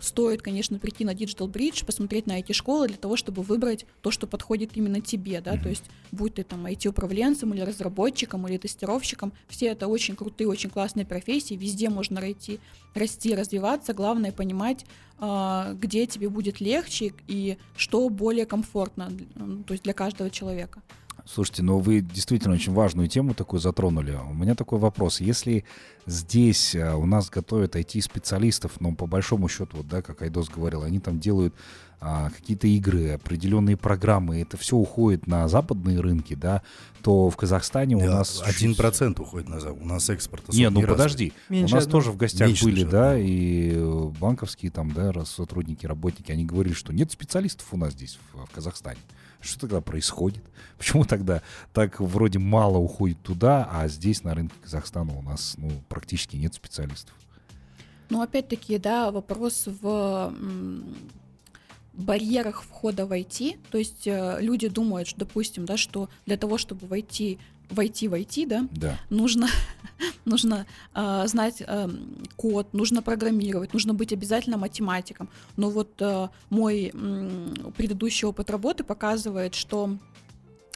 стоит, 0.00 0.42
конечно, 0.42 0.78
прийти 0.78 1.04
на 1.04 1.10
Digital 1.10 1.50
Bridge, 1.50 1.84
посмотреть 1.84 2.26
на 2.26 2.40
IT-школы 2.40 2.88
для 2.88 2.96
того, 2.96 3.16
чтобы 3.16 3.42
выбрать 3.42 3.86
то, 4.02 4.10
что 4.10 4.26
подходит 4.26 4.76
именно 4.76 5.00
тебе, 5.00 5.40
да, 5.40 5.54
mm-hmm. 5.54 5.62
то 5.62 5.68
есть 5.68 5.84
будь 6.12 6.34
ты 6.34 6.44
там 6.44 6.66
IT-управленцем 6.66 7.52
или 7.54 7.60
разработчиком 7.60 8.46
или 8.46 8.56
тестировщиком, 8.56 9.32
все 9.48 9.66
это 9.66 9.88
очень 9.88 10.16
крутые, 10.16 10.48
очень 10.48 10.70
классные 10.70 11.06
профессии, 11.06 11.54
везде 11.54 11.88
можно 11.88 12.20
расти, 12.20 12.60
расти 12.94 13.34
развиваться, 13.34 13.94
главное 13.94 14.32
понимать, 14.32 14.84
э, 15.20 15.76
где 15.78 16.06
тебе 16.06 16.28
будет 16.28 16.60
легче 16.60 17.12
и 17.26 17.58
что 17.76 18.08
более 18.08 18.46
комфортно, 18.46 19.10
то 19.66 19.74
есть 19.74 19.84
для 19.84 19.92
каждого 19.92 20.30
человека. 20.30 20.82
Слушайте, 21.26 21.62
ну 21.62 21.78
вы 21.78 22.00
действительно 22.00 22.54
очень 22.54 22.74
важную 22.74 23.08
тему 23.08 23.34
такую 23.34 23.58
затронули. 23.58 24.18
У 24.28 24.34
меня 24.34 24.54
такой 24.54 24.78
вопрос. 24.78 25.20
Если 25.20 25.64
здесь 26.06 26.76
а, 26.76 26.96
у 26.96 27.06
нас 27.06 27.30
готовят 27.30 27.76
IT-специалистов, 27.76 28.80
но 28.80 28.92
по 28.92 29.06
большому 29.06 29.48
счету, 29.48 29.78
вот, 29.78 29.88
да, 29.88 30.02
как 30.02 30.20
Айдос 30.20 30.50
говорил, 30.50 30.82
они 30.82 31.00
там 31.00 31.18
делают 31.18 31.54
а, 31.98 32.28
какие-то 32.28 32.66
игры, 32.66 33.12
определенные 33.12 33.78
программы, 33.78 34.42
это 34.42 34.58
все 34.58 34.76
уходит 34.76 35.26
на 35.26 35.48
западные 35.48 36.00
рынки, 36.00 36.34
да, 36.34 36.60
то 37.02 37.30
в 37.30 37.36
Казахстане 37.38 37.96
да, 37.96 38.04
у 38.04 38.08
нас... 38.08 38.42
Один 38.44 38.74
процент 38.74 39.18
уходит 39.18 39.48
на 39.48 39.60
запад, 39.60 39.78
у 39.80 39.86
нас 39.86 40.10
экспорт 40.10 40.52
Не, 40.52 40.68
ну 40.68 40.82
подожди, 40.82 41.32
Меньше 41.48 41.72
у 41.72 41.76
нас 41.76 41.86
тоже 41.86 42.10
в 42.10 42.18
гостях 42.18 42.48
Меньше 42.48 42.64
были, 42.66 42.84
да, 42.84 43.18
и 43.18 43.74
банковские 44.20 44.70
там, 44.70 44.92
да, 44.92 45.24
сотрудники, 45.24 45.86
работники, 45.86 46.30
они 46.30 46.44
говорили, 46.44 46.74
что 46.74 46.92
нет 46.92 47.10
специалистов 47.10 47.66
у 47.72 47.78
нас 47.78 47.94
здесь, 47.94 48.18
в, 48.34 48.44
в 48.44 48.50
Казахстане. 48.50 49.00
Что 49.44 49.60
тогда 49.60 49.80
происходит? 49.80 50.42
Почему 50.78 51.04
тогда 51.04 51.42
так 51.72 52.00
вроде 52.00 52.38
мало 52.38 52.78
уходит 52.78 53.20
туда, 53.22 53.68
а 53.70 53.86
здесь 53.88 54.24
на 54.24 54.34
рынке 54.34 54.54
Казахстана 54.62 55.16
у 55.16 55.22
нас 55.22 55.54
ну, 55.58 55.70
практически 55.88 56.36
нет 56.36 56.54
специалистов? 56.54 57.14
Ну, 58.10 58.22
опять-таки, 58.22 58.78
да, 58.78 59.10
вопрос 59.10 59.64
в 59.66 60.32
барьерах 61.92 62.62
входа 62.62 63.06
в 63.06 63.12
IT. 63.12 63.58
То 63.70 63.78
есть 63.78 64.06
э, 64.06 64.38
люди 64.40 64.68
думают, 64.68 65.08
что, 65.08 65.20
допустим, 65.20 65.64
да, 65.64 65.76
что 65.76 66.08
для 66.26 66.36
того, 66.36 66.58
чтобы 66.58 66.86
войти 66.86 67.38
войти 67.74 68.08
в 68.08 68.14
IT, 68.14 68.46
да, 68.46 68.68
да. 68.72 69.00
нужно, 69.10 69.48
нужно 70.24 70.66
э, 70.94 71.24
знать 71.26 71.62
э, 71.66 71.88
код, 72.36 72.72
нужно 72.72 73.02
программировать, 73.02 73.72
нужно 73.72 73.94
быть 73.94 74.12
обязательно 74.12 74.56
математиком. 74.56 75.28
Но 75.56 75.70
вот 75.70 75.90
э, 76.00 76.28
мой 76.50 76.90
э, 76.92 77.48
предыдущий 77.76 78.26
опыт 78.26 78.50
работы 78.50 78.84
показывает, 78.84 79.54
что 79.54 79.98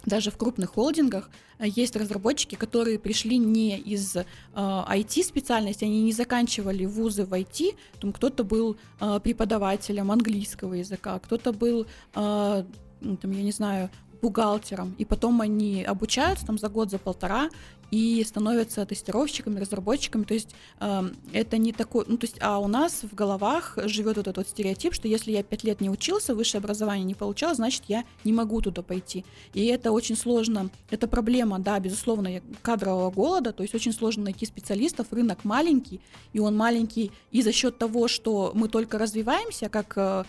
даже 0.05 0.31
в 0.31 0.37
крупных 0.37 0.71
холдингах 0.71 1.31
есть 1.61 1.97
разработчики, 1.97 2.55
которые 2.55 2.99
пришли 2.99 3.39
не 3.39 3.79
из 3.79 4.17
э, 4.17 4.25
IT-специальности, 4.55 5.85
они 5.85 6.03
не 6.03 6.13
заканчивали 6.13 6.85
вузы 6.85 7.25
в 7.25 7.33
IT, 7.33 7.77
там 8.01 8.13
кто-то 8.13 8.45
был 8.45 8.77
э, 9.01 9.21
преподавателем 9.23 10.11
английского 10.11 10.75
языка, 10.75 11.19
кто-то 11.19 11.53
был, 11.53 11.87
э, 12.15 12.65
там, 13.01 13.31
я 13.31 13.43
не 13.43 13.53
знаю, 13.53 13.91
бухгалтером, 14.21 14.95
и 14.99 15.05
потом 15.05 15.41
они 15.41 15.85
обучаются 15.85 16.47
там 16.47 16.59
за 16.59 16.69
год, 16.69 16.91
за 16.91 16.99
полтора, 16.99 17.51
и 17.91 18.23
становятся 18.25 18.85
тестировщиками, 18.85 19.61
разработчиками. 19.61 20.25
То 20.25 20.35
есть 20.35 20.55
э, 20.81 21.11
это 21.33 21.59
не 21.59 21.73
такой, 21.73 22.05
ну 22.07 22.19
то 22.19 22.27
есть, 22.27 22.37
а 22.41 22.59
у 22.59 22.69
нас 22.69 23.03
в 23.03 23.15
головах 23.15 23.79
живет 23.85 24.17
вот 24.17 24.29
этот 24.29 24.37
вот 24.37 24.49
стереотип, 24.49 24.93
что 24.93 25.09
если 25.09 25.33
я 25.33 25.43
пять 25.43 25.65
лет 25.65 25.81
не 25.81 25.91
учился, 25.91 26.35
высшее 26.35 26.61
образование 26.61 27.05
не 27.05 27.15
получал, 27.15 27.55
значит 27.55 27.85
я 27.89 28.05
не 28.25 28.33
могу 28.33 28.61
туда 28.61 28.83
пойти. 28.83 29.25
И 29.55 29.67
это 29.67 29.93
очень 29.93 30.17
сложно, 30.17 30.71
это 30.91 31.09
проблема, 31.09 31.59
да, 31.59 31.79
безусловно, 31.81 32.43
кадрового 32.63 33.11
голода, 33.11 33.53
то 33.53 33.63
есть 33.63 33.75
очень 33.75 33.93
сложно 33.93 34.25
найти 34.25 34.45
специалистов, 34.45 35.07
рынок 35.11 35.45
маленький, 35.45 36.01
и 36.33 36.41
он 36.41 36.57
маленький 36.57 37.11
и 37.31 37.43
за 37.43 37.53
счет 37.53 37.79
того, 37.79 38.09
что 38.09 38.53
мы 38.55 38.69
только 38.69 38.99
развиваемся 38.99 39.69
как 39.69 39.95
э, 39.97 40.25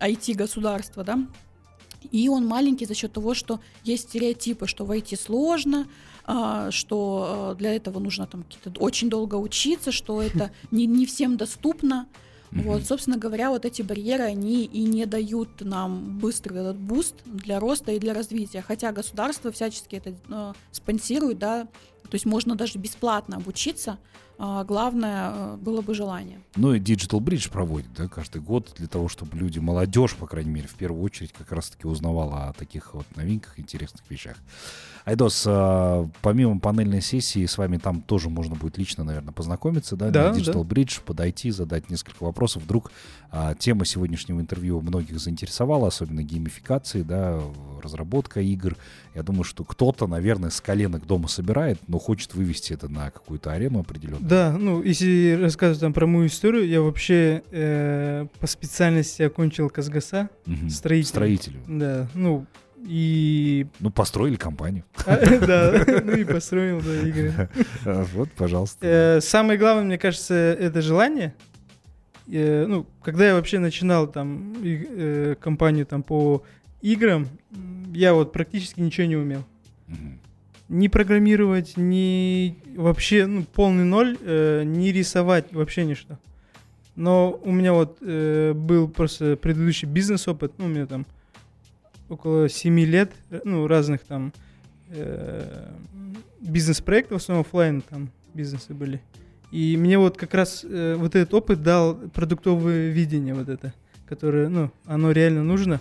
IT-государство, 0.00 1.04
да, 1.04 1.18
и 2.10 2.28
он 2.28 2.46
маленький 2.46 2.86
за 2.86 2.94
счет 2.94 3.12
того, 3.12 3.34
что 3.34 3.60
есть 3.82 4.08
стереотипы, 4.10 4.66
что 4.66 4.84
в 4.84 4.95
IT 4.95 5.16
сложно, 5.16 5.86
а, 6.24 6.70
что 6.70 7.26
а, 7.26 7.54
для 7.54 7.74
этого 7.74 7.98
нужно 7.98 8.26
там 8.26 8.44
очень 8.78 9.10
долго 9.10 9.34
учиться, 9.36 9.92
что 9.92 10.22
это 10.22 10.50
не, 10.70 10.86
не 10.86 11.06
всем 11.06 11.36
доступно. 11.36 12.06
Вот, 12.54 12.84
собственно 12.84 13.18
говоря, 13.18 13.50
вот 13.50 13.64
эти 13.64 13.82
барьеры, 13.82 14.22
они 14.22 14.64
и 14.64 14.84
не 14.84 15.06
дают 15.06 15.60
нам 15.60 16.18
быстрый 16.20 16.60
этот 16.60 16.76
boost 16.76 17.16
для 17.24 17.58
роста 17.58 17.90
и 17.90 17.98
для 17.98 18.14
развития. 18.14 18.62
Хотя 18.62 18.92
государство 18.92 19.50
всячески 19.50 19.96
это 19.96 20.14
э, 20.28 20.52
спонсирует, 20.70 21.40
да, 21.40 21.64
То 22.04 22.12
есть 22.12 22.26
можно 22.26 22.54
даже 22.54 22.78
бесплатно 22.78 23.38
обучиться, 23.38 23.98
главное 24.38 25.30
э, 25.32 25.56
было 25.56 25.80
бы 25.80 25.94
желание. 25.94 26.40
Ну 26.56 26.74
и 26.74 26.80
Digital 26.80 27.20
Bridge 27.20 27.50
проводит, 27.50 27.92
да, 27.96 28.08
каждый 28.08 28.40
год 28.40 28.72
для 28.76 28.88
того, 28.88 29.08
чтобы 29.08 29.36
люди, 29.36 29.58
молодежь, 29.58 30.14
по 30.14 30.26
крайней 30.26 30.50
мере, 30.50 30.68
в 30.68 30.74
первую 30.74 31.02
очередь, 31.02 31.32
как 31.32 31.52
раз-таки 31.52 31.86
узнавала 31.86 32.48
о 32.48 32.52
таких 32.52 32.94
вот 32.94 33.06
новинках, 33.16 33.58
интересных 33.58 34.02
вещах. 34.08 34.36
Айдос, 35.04 35.44
а, 35.46 36.08
помимо 36.22 36.58
панельной 36.58 37.02
сессии, 37.02 37.44
с 37.44 37.58
вами 37.58 37.76
там 37.76 38.00
тоже 38.00 38.30
можно 38.30 38.54
будет 38.54 38.78
лично, 38.78 39.04
наверное, 39.04 39.32
познакомиться, 39.32 39.96
да, 39.96 40.10
Да, 40.10 40.32
на 40.32 40.36
Digital 40.36 40.64
Bridge, 40.64 41.02
подойти, 41.04 41.50
задать 41.50 41.90
несколько 41.90 42.24
вопросов. 42.24 42.62
Вдруг 42.62 42.90
а, 43.30 43.54
тема 43.54 43.84
сегодняшнего 43.84 44.40
интервью 44.40 44.80
многих 44.80 45.18
заинтересовала, 45.18 45.88
особенно 45.88 46.22
геймификации, 46.22 47.02
да, 47.02 47.40
разработка 47.82 48.40
игр. 48.40 48.76
Я 49.14 49.22
думаю, 49.22 49.44
что 49.44 49.62
кто-то, 49.64 50.06
наверное, 50.06 50.50
с 50.50 50.60
коленок 50.60 51.06
дома 51.06 51.28
собирает, 51.28 51.80
но 51.86 51.98
хочет 51.98 52.34
вывести 52.34 52.72
это 52.72 52.88
на 52.88 53.10
какую-то 53.10 53.52
арену 53.52 53.80
определенную. 53.80 54.23
Да, 54.24 54.56
ну, 54.58 54.82
если 54.82 55.38
рассказывать 55.38 55.80
там 55.80 55.92
про 55.92 56.06
мою 56.06 56.28
историю, 56.28 56.66
я 56.66 56.80
вообще 56.80 57.42
э, 57.50 58.26
по 58.40 58.46
специальности 58.46 59.20
окончил 59.22 59.68
Казгаса, 59.68 60.30
Мгм. 60.46 60.70
строитель. 60.70 61.08
Строителю. 61.08 61.60
Да, 61.68 62.08
ну, 62.14 62.46
и... 62.86 63.66
Ну, 63.80 63.90
построили 63.90 64.36
компанию. 64.36 64.84
а, 65.06 65.16
Да, 65.46 65.84
ну 66.04 66.12
и 66.12 66.24
построил, 66.24 66.80
да, 66.80 67.06
игры. 67.06 67.50
А, 67.84 68.04
Вот, 68.14 68.30
пожалуйста. 68.32 68.78
Э, 68.86 69.20
Самое 69.20 69.58
главное, 69.58 69.84
мне 69.84 69.98
кажется, 69.98 70.34
это 70.34 70.80
желание. 70.80 71.34
Э, 72.26 72.64
Ну, 72.66 72.86
когда 73.02 73.26
я 73.26 73.34
вообще 73.34 73.58
начинал 73.58 74.06
там 74.06 74.54
э, 74.64 75.34
компанию 75.38 75.84
там 75.84 76.02
по 76.02 76.42
играм, 76.80 77.28
я 77.92 78.14
вот 78.14 78.32
практически 78.32 78.80
ничего 78.80 79.06
не 79.06 79.16
умел. 79.16 79.44
Ни 80.68 80.88
программировать, 80.88 81.76
ни 81.76 82.56
вообще, 82.76 83.26
ну, 83.26 83.44
полный 83.44 83.84
ноль, 83.84 84.16
э, 84.20 84.62
ни 84.64 84.88
рисовать, 84.88 85.52
вообще 85.52 85.84
ничто. 85.84 86.18
Но 86.96 87.38
у 87.42 87.52
меня 87.52 87.72
вот 87.72 87.98
э, 88.00 88.52
был 88.54 88.88
просто 88.88 89.36
предыдущий 89.36 89.86
бизнес-опыт, 89.86 90.52
ну, 90.58 90.66
у 90.66 90.68
меня 90.68 90.86
там 90.86 91.06
около 92.08 92.48
7 92.48 92.80
лет, 92.80 93.12
э, 93.30 93.40
ну, 93.44 93.66
разных 93.66 94.00
там 94.02 94.32
э, 94.88 95.68
бизнес-проектов, 96.40 97.20
в 97.20 97.22
основном 97.22 97.44
оффлайн 97.44 97.82
там 97.82 98.10
бизнесы 98.32 98.74
были. 98.74 99.00
И 99.50 99.76
мне 99.76 99.98
вот 99.98 100.16
как 100.16 100.34
раз 100.34 100.64
э, 100.68 100.96
вот 100.98 101.14
этот 101.14 101.32
опыт 101.34 101.62
дал 101.62 101.94
продуктовое 101.94 102.90
видение 102.90 103.34
вот 103.34 103.48
это, 103.48 103.72
которое, 104.08 104.48
ну, 104.48 104.70
оно 104.84 105.12
реально 105.12 105.44
нужно. 105.44 105.80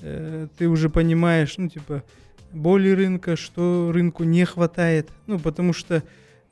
Э, 0.00 0.46
ты 0.56 0.68
уже 0.68 0.88
понимаешь, 0.88 1.56
ну, 1.58 1.68
типа, 1.68 2.04
боли 2.52 2.90
рынка, 2.90 3.36
что 3.36 3.90
рынку 3.92 4.24
не 4.24 4.44
хватает. 4.44 5.10
Ну, 5.26 5.38
потому 5.38 5.72
что, 5.72 6.02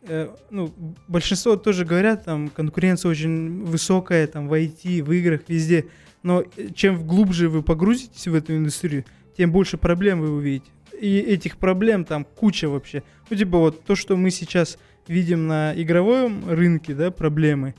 э, 0.03 0.29
ну, 0.51 0.73
большинство 1.09 1.57
тоже 1.57 1.85
говорят, 1.85 2.25
там, 2.25 2.49
конкуренция 2.49 3.11
очень 3.11 3.65
высокая, 3.65 4.27
там, 4.27 4.49
в 4.49 4.53
IT, 4.53 5.03
в 5.03 5.13
играх, 5.13 5.43
везде. 5.49 5.87
Но 6.23 6.43
э, 6.57 6.69
чем 6.75 7.07
глубже 7.07 7.49
вы 7.49 7.63
погрузитесь 7.63 8.27
в 8.27 8.35
эту 8.35 8.57
индустрию, 8.57 9.05
тем 9.37 9.53
больше 9.53 9.77
проблем 9.77 10.21
вы 10.21 10.31
увидите. 10.31 10.71
И 11.01 11.19
этих 11.19 11.59
проблем 11.59 12.05
там 12.05 12.25
куча 12.25 12.69
вообще. 12.69 13.03
Ну, 13.29 13.37
типа 13.37 13.59
вот 13.59 13.85
то, 13.85 13.95
что 13.95 14.17
мы 14.17 14.31
сейчас 14.31 14.79
видим 15.09 15.47
на 15.47 15.73
игровом 15.75 16.49
рынке, 16.49 16.95
да, 16.95 17.11
проблемы, 17.11 17.75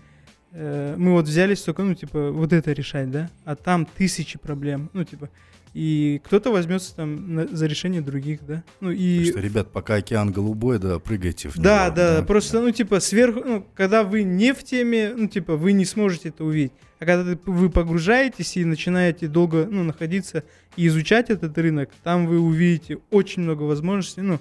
э, 0.51 0.95
мы 0.97 1.13
вот 1.13 1.25
взялись 1.25 1.62
только, 1.62 1.84
ну, 1.84 1.93
типа, 1.93 2.32
вот 2.32 2.53
это 2.53 2.71
решать, 2.71 3.12
да, 3.12 3.30
а 3.45 3.56
там 3.56 3.86
тысячи 3.86 4.39
проблем, 4.39 4.89
ну, 4.93 5.03
типа, 5.03 5.30
и 5.78 6.20
кто-то 6.26 6.52
возьмется 6.52 6.96
там 6.96 7.36
на- 7.36 7.46
за 7.48 7.68
решение 7.68 8.02
других, 8.02 8.44
да, 8.44 8.63
ну, 8.80 8.90
и... 8.90 9.26
Что, 9.26 9.40
ребят, 9.40 9.72
пока 9.72 9.96
океан 9.96 10.32
голубой, 10.32 10.80
да, 10.80 10.98
прыгайте 10.98 11.50
в 11.50 11.58
Да, 11.60 11.86
него, 11.86 11.96
да, 11.96 12.24
просто, 12.24 12.62
ну, 12.62 12.72
типа, 12.72 13.00
сверху, 13.00 13.42
ну, 13.46 13.68
когда 13.76 14.04
вы 14.04 14.24
не 14.24 14.56
в 14.56 14.63
теме, 14.63 15.13
ну, 15.16 15.28
типа, 15.28 15.56
вы 15.56 15.74
не 15.74 15.86
сможете 15.86 16.30
это 16.30 16.44
увидеть. 16.46 16.72
А 16.98 17.06
когда 17.06 17.38
вы 17.46 17.70
погружаетесь 17.70 18.58
и 18.58 18.66
начинаете 18.66 19.28
долго, 19.28 19.68
ну, 19.70 19.84
находиться 19.84 20.44
и 20.78 20.88
изучать 20.88 21.30
этот 21.30 21.56
рынок, 21.60 21.92
там 22.04 22.26
вы 22.26 22.40
увидите 22.40 22.98
очень 23.12 23.44
много 23.44 23.62
возможностей, 23.62 24.22
ну, 24.22 24.40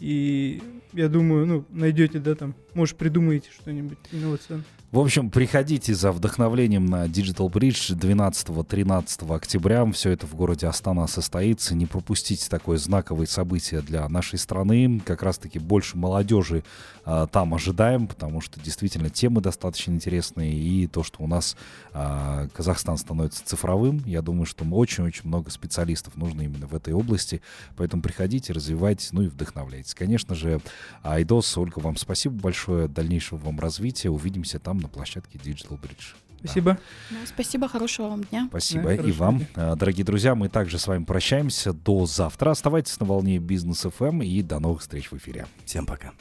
и 0.00 0.62
я 0.92 1.08
думаю, 1.08 1.46
ну, 1.46 1.64
найдете, 1.70 2.18
да, 2.18 2.34
там, 2.34 2.54
может, 2.74 2.98
придумаете 2.98 3.48
что-нибудь 3.58 3.96
инновационное. 4.12 4.66
В 4.94 5.00
общем, 5.00 5.28
приходите 5.28 5.92
за 5.92 6.12
вдохновлением 6.12 6.86
на 6.86 7.06
Digital 7.06 7.50
Bridge 7.50 7.98
12-13 7.98 9.34
октября. 9.34 9.84
Все 9.90 10.10
это 10.10 10.28
в 10.28 10.36
городе 10.36 10.68
Астана 10.68 11.08
состоится. 11.08 11.74
Не 11.74 11.86
пропустите 11.86 12.48
такое 12.48 12.78
знаковое 12.78 13.26
событие 13.26 13.80
для 13.80 14.08
нашей 14.08 14.38
страны. 14.38 15.02
Как 15.04 15.24
раз-таки 15.24 15.58
больше 15.58 15.96
молодежи 15.96 16.62
а, 17.04 17.26
там 17.26 17.54
ожидаем, 17.54 18.06
потому 18.06 18.40
что 18.40 18.60
действительно 18.60 19.10
темы 19.10 19.40
достаточно 19.40 19.90
интересные. 19.90 20.54
И 20.54 20.86
то, 20.86 21.02
что 21.02 21.24
у 21.24 21.26
нас 21.26 21.56
а, 21.92 22.46
Казахстан 22.54 22.96
становится 22.96 23.44
цифровым, 23.44 24.00
я 24.06 24.22
думаю, 24.22 24.46
что 24.46 24.64
очень-очень 24.64 25.26
много 25.26 25.50
специалистов 25.50 26.14
нужно 26.14 26.42
именно 26.42 26.68
в 26.68 26.74
этой 26.76 26.94
области. 26.94 27.42
Поэтому 27.76 28.00
приходите, 28.00 28.52
развивайтесь, 28.52 29.10
ну 29.10 29.22
и 29.22 29.26
вдохновляйтесь. 29.26 29.92
Конечно 29.92 30.36
же, 30.36 30.60
Айдос, 31.02 31.58
Ольга, 31.58 31.80
вам 31.80 31.96
спасибо 31.96 32.36
большое. 32.36 32.86
Дальнейшего 32.86 33.38
вам 33.38 33.58
развития. 33.58 34.10
Увидимся 34.10 34.60
там 34.60 34.83
на 34.84 34.88
площадке 34.88 35.38
Digital 35.38 35.78
Bridge. 35.80 36.14
Спасибо. 36.44 36.78
Да, 37.10 37.16
спасибо, 37.26 37.68
хорошего 37.68 38.08
вам 38.08 38.24
дня. 38.24 38.46
Спасибо 38.50 38.84
Да, 38.84 38.94
и 38.94 39.12
вам. 39.12 39.38
дня. 39.38 39.46
А, 39.54 39.76
Дорогие 39.76 40.04
друзья, 40.04 40.34
мы 40.34 40.48
также 40.50 40.78
с 40.78 40.86
вами 40.86 41.04
прощаемся 41.04 41.72
до 41.72 42.04
завтра. 42.04 42.50
Оставайтесь 42.50 43.00
на 43.00 43.06
волне 43.06 43.38
Бизнес 43.38 43.80
ФМ 43.80 44.20
и 44.20 44.42
до 44.42 44.58
новых 44.60 44.82
встреч 44.82 45.10
в 45.10 45.16
эфире. 45.16 45.46
Всем 45.64 45.86
пока. 45.86 46.12